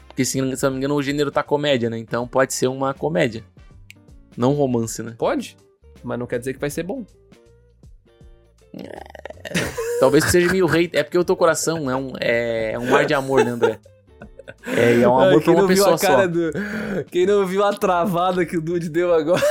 [0.09, 1.99] Porque se, não me engano, o gênero tá comédia, né?
[1.99, 3.45] Então pode ser uma comédia.
[4.37, 5.15] Não um romance, né?
[5.19, 5.57] Pode,
[6.03, 7.05] mas não quer dizer que vai ser bom.
[10.01, 10.89] Talvez que seja meio rei.
[10.93, 13.79] É porque o teu coração é um, é, é um mar de amor, né, André?
[14.67, 16.29] É, é um amor pra quem uma não viu pessoa a cara só.
[16.29, 17.05] do...
[17.11, 19.43] Quem não viu a travada que o Dude deu agora...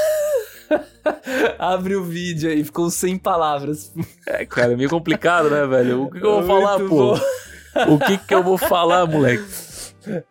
[1.60, 3.94] Abre o vídeo aí, ficou sem palavras.
[4.28, 6.04] É, cara, é meio complicado, né, velho?
[6.04, 7.16] O que, que eu vou falar, Muito pô?
[7.16, 7.96] bom.
[7.96, 9.44] O que, que eu vou falar, moleque?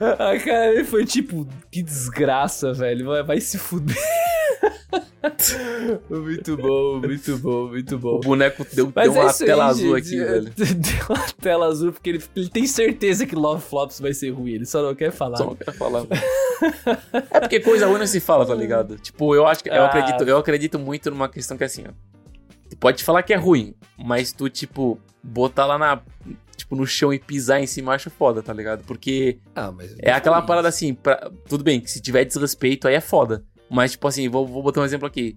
[0.01, 3.07] A cara dele foi tipo, que desgraça, velho.
[3.07, 3.97] Vai, vai se fuder.
[6.11, 8.17] Muito bom, muito bom, muito bom.
[8.17, 10.21] O boneco deu, deu é uma isso tela aí, azul gente.
[10.21, 10.53] aqui, velho.
[10.57, 14.53] Deu uma tela azul porque ele, ele tem certeza que Love Flops vai ser ruim.
[14.53, 15.37] Ele só não quer falar.
[15.39, 16.05] Só não quero falar.
[17.31, 18.97] é porque coisa ruim não se fala, tá ligado?
[18.99, 19.69] Tipo, eu acho que.
[19.71, 19.87] Eu, Ah.
[19.87, 21.93] acredito, eu acredito muito numa questão que é assim, ó.
[22.71, 26.01] Tu pode falar que é ruim, mas tu, tipo, botar lá na.
[26.57, 28.85] Tipo, no chão e pisar em cima, acho foda, tá ligado?
[28.85, 30.47] Porque Ah, mas é aquela isso.
[30.47, 33.43] parada assim, pra- tudo bem, que se tiver desrespeito, aí é foda.
[33.73, 35.37] Mas, tipo assim, vou, vou botar um exemplo aqui.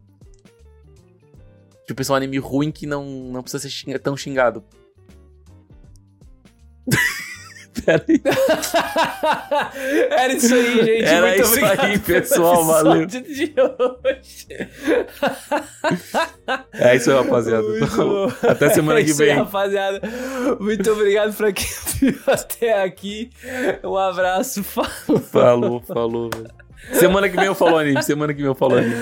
[1.88, 4.64] Tipo, pensar um anime ruim que não, não precisa ser xinga- tão xingado.
[7.86, 8.22] Pera aí.
[10.10, 11.04] Era isso aí, gente.
[11.04, 13.06] Era Muito isso obrigado aí, pessoal, valeu.
[13.06, 14.48] de hoje.
[16.74, 17.64] É isso aí, rapaziada.
[17.68, 18.32] Muito bom.
[18.50, 19.38] Até semana É que isso aí, vem.
[19.38, 20.02] rapaziada.
[20.60, 21.68] Muito obrigado pra quem
[22.00, 23.30] viu até aqui.
[23.84, 24.64] Um abraço.
[24.64, 25.20] Falou.
[25.22, 26.65] Falou, falou, velho.
[26.94, 28.96] Semana que vem eu falo anime, semana que vem eu falo anime.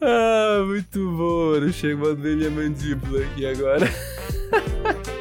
[0.00, 1.54] Ah, muito bom.
[1.54, 3.86] Eu chego a ver minha mandíbula aqui agora.